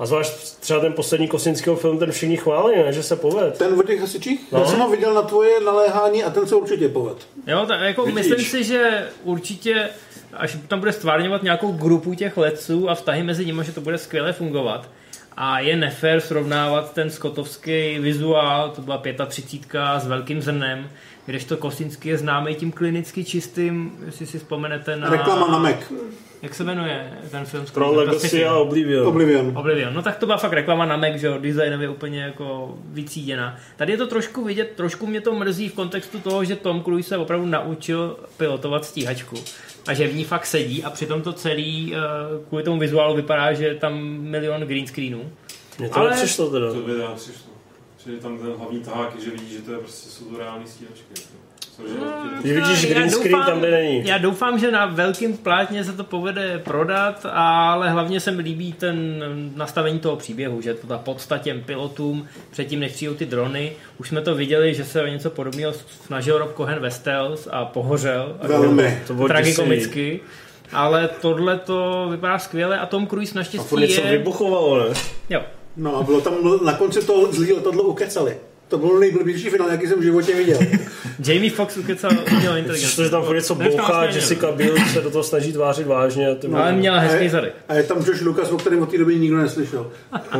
[0.00, 3.58] a zvlášť třeba ten poslední Kosinského film, ten všichni chválí, ne, že se poved.
[3.58, 4.52] Ten o těch hasičích?
[4.52, 4.58] No.
[4.58, 7.16] Já jsem ho viděl na tvoje naléhání a ten se určitě poved.
[7.46, 8.14] Jo, tak jako Vidíš.
[8.14, 9.88] myslím si, že určitě,
[10.32, 13.98] až tam bude stvárňovat nějakou grupu těch letců a vztahy mezi nimi, že to bude
[13.98, 14.88] skvěle fungovat.
[15.36, 20.90] A je nefér srovnávat ten skotovský vizuál, to byla 35 s velkým zrnem,
[21.30, 25.10] kdežto Kosinský je známý tím klinicky čistým, jestli si vzpomenete na...
[25.10, 25.76] Reklama na Mac.
[26.42, 27.66] Jak se jmenuje ten film?
[27.66, 27.92] s Pro?
[27.92, 29.06] Legacy a Oblivion.
[29.06, 29.58] Oblivion.
[29.58, 29.94] Oblivion.
[29.94, 33.56] No tak to byla fakt reklama na Mac, že jo, designově úplně jako vycíděná.
[33.76, 37.08] Tady je to trošku vidět, trošku mě to mrzí v kontextu toho, že Tom Cruise
[37.08, 39.36] se opravdu naučil pilotovat stíhačku
[39.86, 41.98] a že v ní fakt sedí a přitom to celý eh,
[42.48, 45.30] kvůli tomu vizuálu vypadá, že je tam milion green screenů.
[45.78, 46.72] Mně to Ale- nepřišlo teda.
[46.72, 47.49] To by přišlo.
[48.06, 50.66] Že tam ten hlavní tahák je, že vidí, že to je prostě jsou to reální
[50.66, 51.14] stíhačky.
[51.76, 51.94] Cože,
[52.40, 54.06] Když vidíš Já green screen tam, kde není.
[54.06, 58.72] Já doufám, že na velkém plátně se to povede prodat, ale hlavně se mi líbí
[58.72, 59.24] ten
[59.56, 63.72] nastavení toho příběhu, že to ta podsta těm pilotům předtím, než přijdou ty drony.
[63.98, 65.72] Už jsme to viděli, že se o něco podobného
[66.06, 68.36] snažil Rob Cohen ve Stealth a pohořel.
[68.40, 69.02] A Velmi.
[69.06, 70.20] To bylo Tragikomicky.
[70.72, 74.10] Ale tohle to vypadá skvěle a Tom Cruise A naštěstí něco je...
[74.10, 74.94] vybuchovalo, ne?
[75.30, 75.42] Jo.
[75.80, 78.36] No a bylo tam na konci toho zlý letadlo ukecali.
[78.68, 80.58] To byl nejblbější finál, jaký jsem v životě viděl.
[81.26, 82.86] Jamie Foxx ukecal umělou inteligenci.
[82.86, 86.28] Přišlo, že tam furt jsme bouchá, Jessica Biel se do toho snaží tvářit vážně.
[86.28, 87.54] A ty No, ale měla A hezký zadek.
[87.68, 89.90] A je tam Josh Lucas, o kterém od té doby nikdo neslyšel.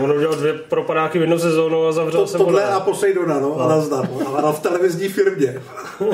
[0.02, 3.60] On udělal dvě propadáky v jednu sezónu a zavřel To, se tohle a Poseidona, no,
[3.60, 4.08] a nazdar.
[4.10, 5.54] no, Ale v televizní firmě.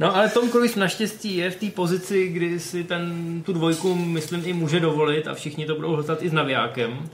[0.00, 3.12] No ale Tom Cruise naštěstí je v té pozici, kdy si ten,
[3.46, 7.08] tu dvojku, myslím, i může dovolit a všichni to budou hltat i s navijákem.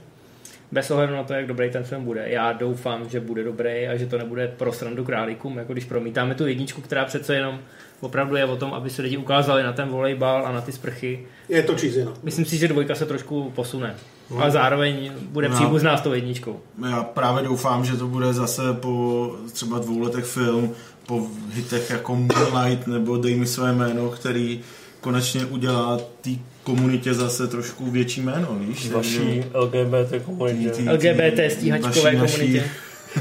[0.71, 2.29] Bez ohledu na to, jak dobrý ten film bude.
[2.29, 6.35] Já doufám, že bude dobrý a že to nebude pro srandu králíkům, jako když promítáme
[6.35, 7.59] tu jedničku, která přece jenom
[8.01, 11.25] opravdu je o tom, aby se lidi ukázali na ten volejbal a na ty sprchy.
[11.49, 12.13] Je to no.
[12.23, 13.95] Myslím si, že dvojka se trošku posune.
[14.39, 15.55] Ale zároveň bude No.
[15.55, 16.59] příbuzná s tou jedničkou.
[16.89, 20.73] Já právě doufám, že to bude zase po třeba dvou letech film,
[21.05, 24.61] po hitech jako Moonlight nebo Dej mi své jméno, který
[25.01, 26.29] konečně udělá té
[26.75, 28.89] komunitě zase trošku větší jméno, víš?
[28.91, 30.69] Vaší LGBT komunitě.
[30.69, 32.71] Tý- tý- LGBT stíhačkové naší- komunitě.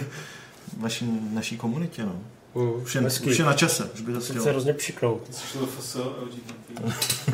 [0.78, 2.20] Vaší, naší komunitě, no.
[2.82, 5.22] Už je, už je na čase, už by to Chci se hrozně přiknout.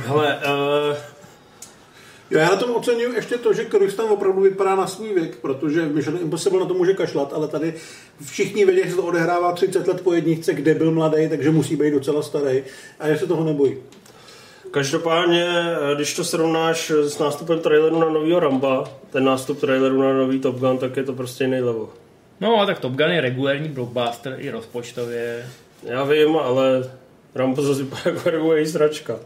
[0.06, 0.96] Hele, uh,
[2.30, 5.36] Jo, já na tom oceňuji ještě to, že Cruise tam opravdu vypadá na svůj věk,
[5.36, 7.74] protože v Mission Impossible na to může kašlat, ale tady
[8.24, 11.76] všichni vědí, že se to odehrává 30 let po jedničce, kde byl mladý, takže musí
[11.76, 12.62] být docela starý
[13.00, 13.76] a já se toho nebojí.
[14.74, 20.12] Každopádně, eh, když to srovnáš s nástupem traileru na novýho Ramba, ten nástup traileru na
[20.12, 21.88] nový Top Gun, tak je to prostě jiný level.
[22.40, 25.46] No a tak Top Gun je regulární blockbuster i rozpočtově.
[25.82, 26.90] Já vím, ale
[27.34, 29.16] Rambo zase vypadá jako regulární sračka.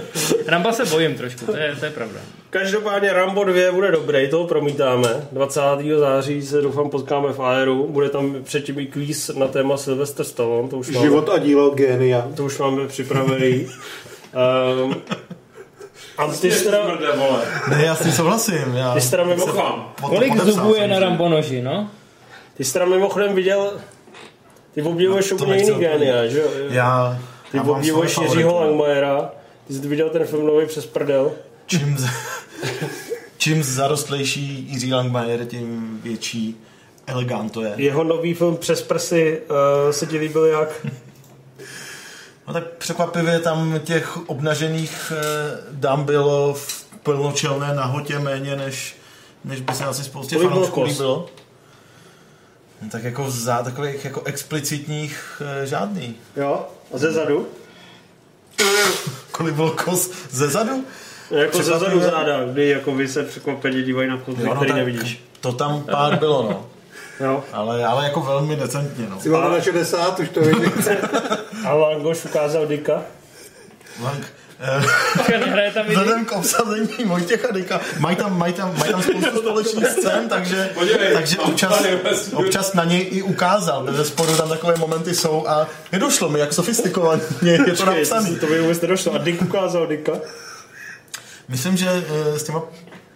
[0.46, 2.20] Ramba se bojím trošku, to je, to je pravda.
[2.50, 5.28] Každopádně Rambo 2 bude dobrý, toho promítáme.
[5.32, 5.60] 20.
[5.98, 7.86] září se doufám potkáme v Aeru.
[7.90, 10.68] Bude tam předtím i kvíz na téma Sylvester Stallone.
[10.68, 12.28] To už máme, Život a dílo génia.
[12.36, 13.66] to už máme připravený.
[14.84, 14.94] um,
[16.18, 17.40] a ty jsi teda, Smrde, vole.
[17.70, 18.74] Ne, já s tím souhlasím.
[18.74, 19.92] Já ty jsi teda, mimo, Doufám.
[20.00, 21.00] pod- Kolik zubů je na se.
[21.00, 21.90] Rambo noži, no?
[22.56, 23.80] ty jsi teda mimochodem viděl
[24.74, 26.46] ty obdivuješ No, úplně jiný génia, že jo?
[26.70, 27.18] Já,
[27.52, 28.60] Ty obdivuješ Jiřího.
[28.60, 29.30] Langmajera,
[29.66, 31.32] ty jsi viděl ten film nový přes prdel.
[31.66, 32.06] Čím, z,
[33.38, 36.56] čím zarostlejší Jiří Langmajer, tím větší
[37.06, 37.72] elegant to je.
[37.76, 40.86] Jeho nový film přes prsy uh, se ti líbil jak?
[42.48, 48.96] No tak překvapivě tam těch obnažených eh, dám bylo v plnočelné nahotě méně, než,
[49.44, 51.26] než by se asi spoustě Kolik bylo fanoušků líbilo.
[52.82, 56.14] No, tak jako za takových jako explicitních eh, žádný.
[56.36, 56.66] Jo?
[56.94, 57.48] A ze zadu?
[59.30, 60.84] Kolik byl kos ze zadu?
[61.30, 65.24] Jako ze zadu záda, kdy jako vy se překvapeně dívají na kos, no který nevidíš.
[65.40, 66.66] To tam pár bylo, no.
[67.20, 67.44] Jo.
[67.52, 69.16] Ale, ale jako velmi decentně, no.
[69.16, 70.72] Ty máme na 60, už to vidím.
[71.66, 73.02] A Langoš ukázal Dika.
[74.02, 74.26] Lang,
[75.88, 80.70] Vzhledem k obsazení Vojtěcha Dyka, mají tam, mají tam, mají tam spoustu společných scén, takže,
[80.74, 83.84] Podívej, takže občas, vlastně- občas na něj i ukázal.
[83.84, 88.38] Ve sporu tam takové momenty jsou a nedošlo mi, jak sofistikovaně je to Počkej, napsaný.
[88.38, 89.14] To by vůbec nedošlo.
[89.14, 90.12] A Dick ukázal Dika.
[91.48, 91.88] Myslím, že
[92.34, 92.62] eh, s těma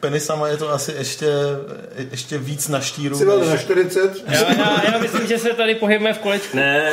[0.03, 1.27] penisama je to asi ještě,
[2.11, 3.19] ještě víc na štíru.
[3.19, 4.25] Jsi byl na 40.
[4.27, 6.57] Já, já, já myslím, že se tady pohybujeme v kolečku.
[6.57, 6.93] Ne,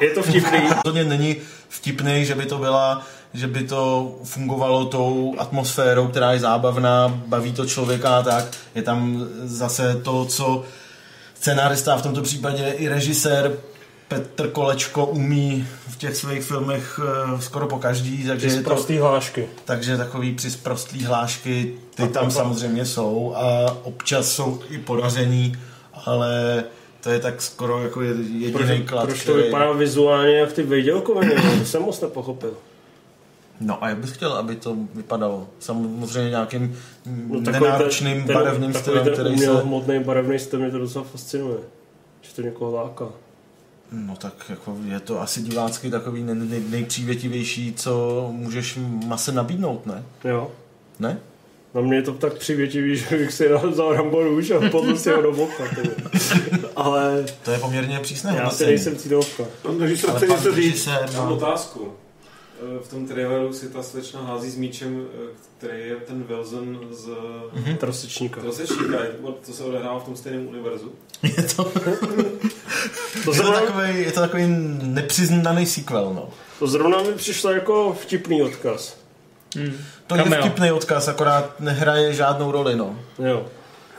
[0.00, 0.58] je to vtipný.
[0.74, 1.36] Rozhodně není
[1.68, 7.52] vtipný, že by to byla že by to fungovalo tou atmosférou, která je zábavná, baví
[7.52, 8.44] to člověka a tak.
[8.74, 10.64] Je tam zase to, co
[11.34, 13.52] scenárista, v tomto případě i režisér
[14.12, 19.48] Petr Kolečko umí v těch svých filmech eh, skoro po každý, takže je to, hlášky.
[19.64, 25.56] takže takový přisprostlý hlášky, ty tam samozřejmě jsou a občas jsou i podaření,
[26.06, 26.64] ale
[27.00, 31.34] to je tak skoro jako jediný Proč, klad, proč to vypadá vizuálně jak ty vejdělkoviny?
[31.58, 32.54] To jsem moc nepochopil.
[33.60, 35.48] No a jak bys chtěl, aby to vypadalo?
[35.58, 39.62] Samozřejmě nějakým No, takový nenáročným ten, barevným takový stylem, ten který se...
[39.62, 41.58] hmotný barevný styl mě to docela fascinuje.
[42.20, 43.08] Že to někoho láká.
[43.92, 49.86] No tak jako je to asi divácky takový nej, nej, nejpřívětivější, co můžeš mase nabídnout,
[49.86, 50.04] ne?
[50.24, 50.50] Jo.
[50.98, 51.18] Ne?
[51.74, 55.10] Na mě je to tak přivětivý, že bych si vzal Rambo nůž a podl si
[55.10, 55.64] ho do boka.
[56.76, 59.44] Ale To je poměrně přísné já si nejsem cílovka.
[59.62, 60.86] Pan režisér Ale chce něco říct.
[60.86, 61.92] Mám má- otázku.
[62.62, 65.26] Eh, V tom traileru si ta slečna hází s míčem, eh,
[65.58, 67.06] který je ten Wilson z
[67.52, 67.76] Mhm.
[67.76, 68.40] Trosečníka.
[68.40, 68.98] Trosečníka.
[69.46, 70.92] To se odehrává v tom stejném univerzu.
[71.22, 71.96] Je to, To je,
[73.24, 74.44] to zrovna, takový, je to takový
[74.82, 76.28] nepřiznaný sequel, no.
[76.58, 78.96] to zrovna mi přišlo jako vtipný odkaz.
[80.06, 80.40] To je Cameo.
[80.40, 82.98] vtipný odkaz, akorát nehraje žádnou roli, no.
[83.18, 83.46] Jo.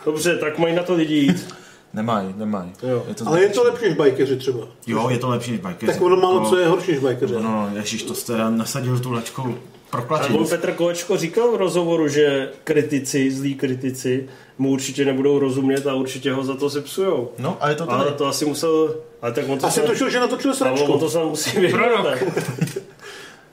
[0.05, 1.53] Dobře, tak mají na to lidi jít.
[1.94, 2.72] Nemají, nemají.
[2.84, 3.04] Jo.
[3.08, 4.60] Je to Ale je to lepší než bajkeři třeba.
[4.88, 5.91] Jo, je to lepší než bajkeři.
[5.91, 7.34] Tak ono málo To- co je horší než bajkeři.
[7.34, 9.54] No, ježiš, to jste teda nasadil tu lačku Ale
[9.91, 10.36] proklačit.
[10.36, 15.94] on Petr Kolečko říkal v rozhovoru, že kritici, zlí kritici, mu určitě nebudou rozumět a
[15.94, 17.30] určitě ho za to sepsujou.
[17.39, 18.16] No, a je to Ale tady.
[18.18, 18.96] to asi musel...
[19.22, 20.98] Ale tak on to Asi sám- tušil, že natočil ale on sračku.
[21.00, 21.78] to sám musí vědět.
[21.78, 22.20] ne?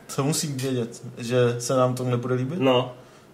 [0.08, 1.02] Co musí vědět?
[1.18, 2.58] Že se nám to nebude líbit?
[2.58, 2.92] No.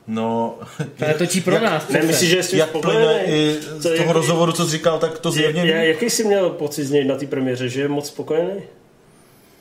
[0.09, 0.55] No,
[0.99, 1.89] To netočí pro nás.
[1.89, 4.99] Ne, myslíš, že jsi jak plyne i Co, z toho jaký- rozhovoru, co jsi říkal,
[4.99, 5.89] tak to zjevně Je, je, ví.
[5.89, 7.69] jaký jsi měl pocit z něj na té premiéře?
[7.69, 8.61] Že je moc spokojený?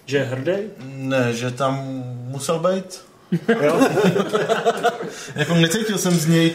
[0.06, 0.52] Že je hrdý?
[0.96, 1.80] Ne, že tam
[2.28, 3.02] musel být.
[3.64, 3.80] Jo?
[5.36, 6.52] Jako necítil jsem z něj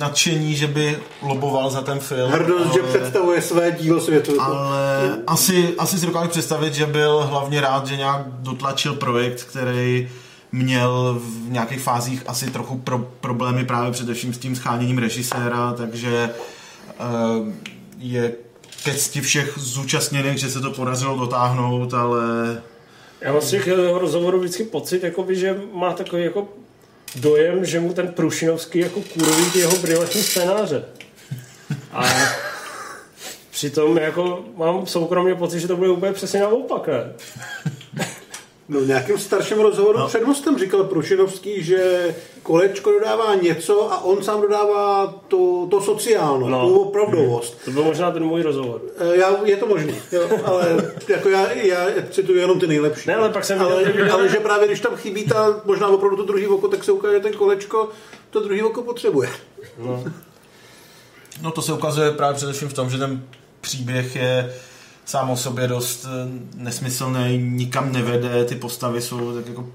[0.00, 2.30] nadšení, že by loboval za ten film.
[2.30, 4.40] Hrdost, že ale- představuje své dílo světu.
[4.40, 10.08] Ale asi, asi si dokážu představit, že byl hlavně rád, že nějak dotlačil projekt, který
[10.52, 16.30] měl v nějakých fázích asi trochu pro, problémy právě především s tím scháněním režiséra, takže
[17.00, 17.48] uh,
[17.98, 18.32] je
[18.84, 22.22] ke cti všech zúčastněných, že se to podařilo dotáhnout, ale
[23.20, 26.48] Já mám z těch eh, rozhovorů vždycky pocit, jakoby, že má takový jako
[27.16, 30.84] dojem, že mu ten Prušinovský jako kurví jeho brilantní scénáře.
[31.92, 32.04] A
[33.50, 36.88] přitom jako mám soukromně pocit, že to bude úplně přesně naopak?
[38.72, 40.06] No v nějakém starším rozhovoru no.
[40.06, 46.48] před mostem říkal Prušinovský, že kolečko dodává něco a on sám dodává to, to sociálno,
[46.48, 46.68] No.
[46.68, 47.64] tu opravdovost.
[47.64, 48.80] To byl možná ten můj rozhovor.
[48.98, 53.08] E, Já, je to možný, jo, ale jako já, já cituji jenom ty nejlepší.
[53.08, 54.14] Ne, ale pak jsem viděl ale, videa.
[54.14, 57.14] ale že právě když tam chybí ta, možná opravdu to druhý oko, tak se ukáže,
[57.14, 57.88] že ten kolečko
[58.30, 59.28] to druhý oko potřebuje.
[59.78, 60.04] No.
[61.42, 63.22] No to se ukazuje právě především v tom, že ten
[63.60, 64.54] příběh je
[65.04, 69.66] sám o sobě dost eh, nesmyslný, nikam nevede, ty postavy jsou tak jako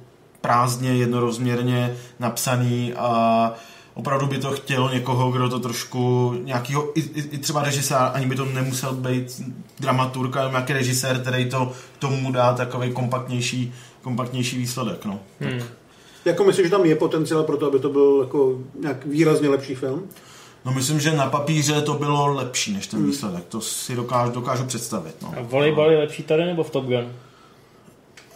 [0.41, 3.53] prázdně, jednorozměrně napsaný a
[3.93, 8.25] opravdu by to chtělo někoho, kdo to trošku nějakýho, i, i, i třeba režisér, ani
[8.25, 9.41] by to nemusel být
[9.79, 15.05] dramaturg, ale nějaký režisér, který to tomu dá takový kompaktnější, kompaktnější výsledek.
[15.05, 15.19] No.
[15.39, 15.59] Hmm.
[16.25, 19.75] Jako myslíš, že tam je potenciál pro to, aby to byl jako nějak výrazně lepší
[19.75, 20.03] film?
[20.68, 24.65] No myslím, že na papíře to bylo lepší než ten výsledek, to si dokážu, dokážu
[24.65, 25.15] představit.
[25.22, 25.34] No.
[25.38, 27.14] A volejbal je lepší tady nebo v Top Gun?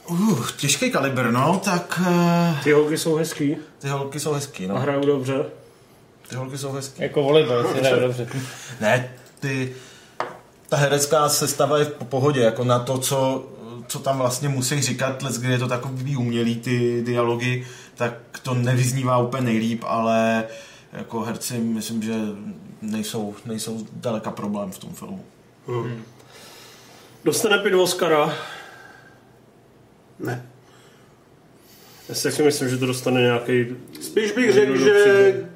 [0.07, 4.73] Uh, těžký kalibr, no, tak uh, Ty holky jsou hezký ty holky jsou hezký, a
[4.73, 4.79] no.
[4.79, 5.45] hrajou dobře.
[6.29, 7.01] Ty holky jsou hezký.
[7.01, 8.27] Jako volejbal, si hraje dobře.
[8.81, 9.75] Ne, ty,
[10.69, 13.45] ta herecká sestava je v pohodě, jako na to, co,
[13.87, 18.13] co tam vlastně musí říkat, let, kde je to takový umělý ty dialogy, tak
[18.43, 20.43] to nevyznívá úplně nejlíp, ale
[20.93, 22.13] jako herci myslím, že
[22.81, 25.25] nejsou, nejsou daleka problém v tom filmu.
[25.67, 26.03] Hmm.
[27.23, 28.33] Dostane pět Oscara?
[30.19, 30.45] Ne.
[32.09, 33.65] Já si taky myslím, že to dostane nějaký...
[34.01, 35.47] Spíš bych řekl, že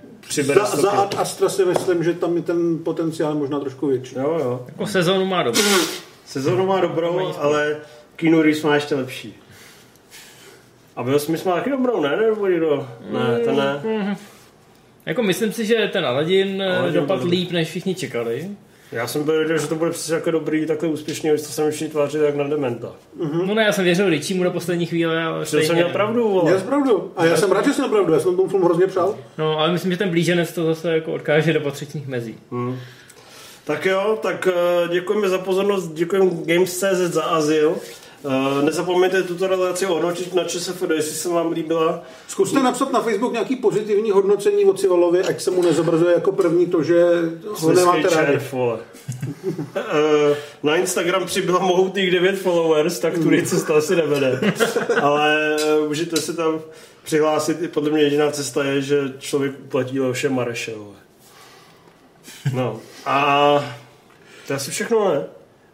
[0.43, 4.15] za, za Ad Astra si myslím, že tam je ten potenciál možná trošku větší.
[4.15, 4.65] Jo, jo.
[4.67, 5.61] Jako sezónu má dobrou.
[6.25, 7.77] Sezónu má dobrou, ale
[8.15, 9.35] Keanu Reeves má ještě lepší.
[10.95, 12.17] A Will Smith má taky dobrou, ne?
[12.17, 12.89] Nebo někdo?
[13.11, 14.17] Ne, to ne.
[15.05, 15.09] Mhm.
[15.09, 18.49] Jako myslím si, že ten Aladdin, Aladdin Aladdin dopad byl- líp, než všichni čekali.
[18.91, 21.65] Já jsem byl věděl, že to bude přesně jako dobrý, takhle úspěšný, že to se
[21.65, 22.91] mi všichni tvářit jak na dementa.
[23.45, 26.43] No ne, já jsem věřil Richiemu do poslední chvíle, ale Že jsem měl pravdu, vole.
[26.43, 27.11] Měl jsi pravdu.
[27.17, 28.13] A já jsem rád, že jsem měl pravdu.
[28.13, 29.17] Já jsem tomu filmu hrozně přál.
[29.37, 32.35] No, ale myslím, že ten blíženec to zase jako odkáže do patřičných mezí.
[32.51, 32.77] Hmm.
[33.65, 37.75] Tak jo, tak eh, děkujeme za pozornost, děkujeme Games.cz za azyl.
[38.27, 42.01] Eh, Nezapomeňte tuto relaci ohodnotit na ČSFD, jestli se vám líbila.
[42.27, 46.65] Zkuste napsat na Facebook nějaký pozitivní hodnocení o Civolovi, ať se mu nezobrazuje jako první
[46.67, 47.03] to, že
[47.49, 48.39] ho nemáte rádi.
[49.75, 54.53] Eh, Na Instagram přibylo mohutných 9 followers, tak tudy cesta asi nevede.
[55.01, 55.55] Ale
[55.87, 56.61] můžete se tam
[57.03, 57.61] přihlásit.
[57.61, 60.71] I Podle mě jediná cesta je, že člověk uplatí Leoše Mareše.
[62.53, 63.55] No a
[64.47, 65.23] to je asi všechno, ne?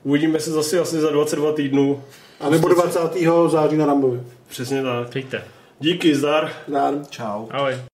[0.04, 2.04] Uvidíme se zase asi za 22 týdnů.
[2.42, 3.00] A nebo 20.
[3.48, 4.22] září na Rambovi.
[4.48, 5.10] Přesně tak.
[5.10, 5.44] Přijďte.
[5.80, 6.52] Díky, zdar.
[6.68, 6.94] Zdar.
[7.10, 7.48] Čau.
[7.52, 7.91] Ahoj.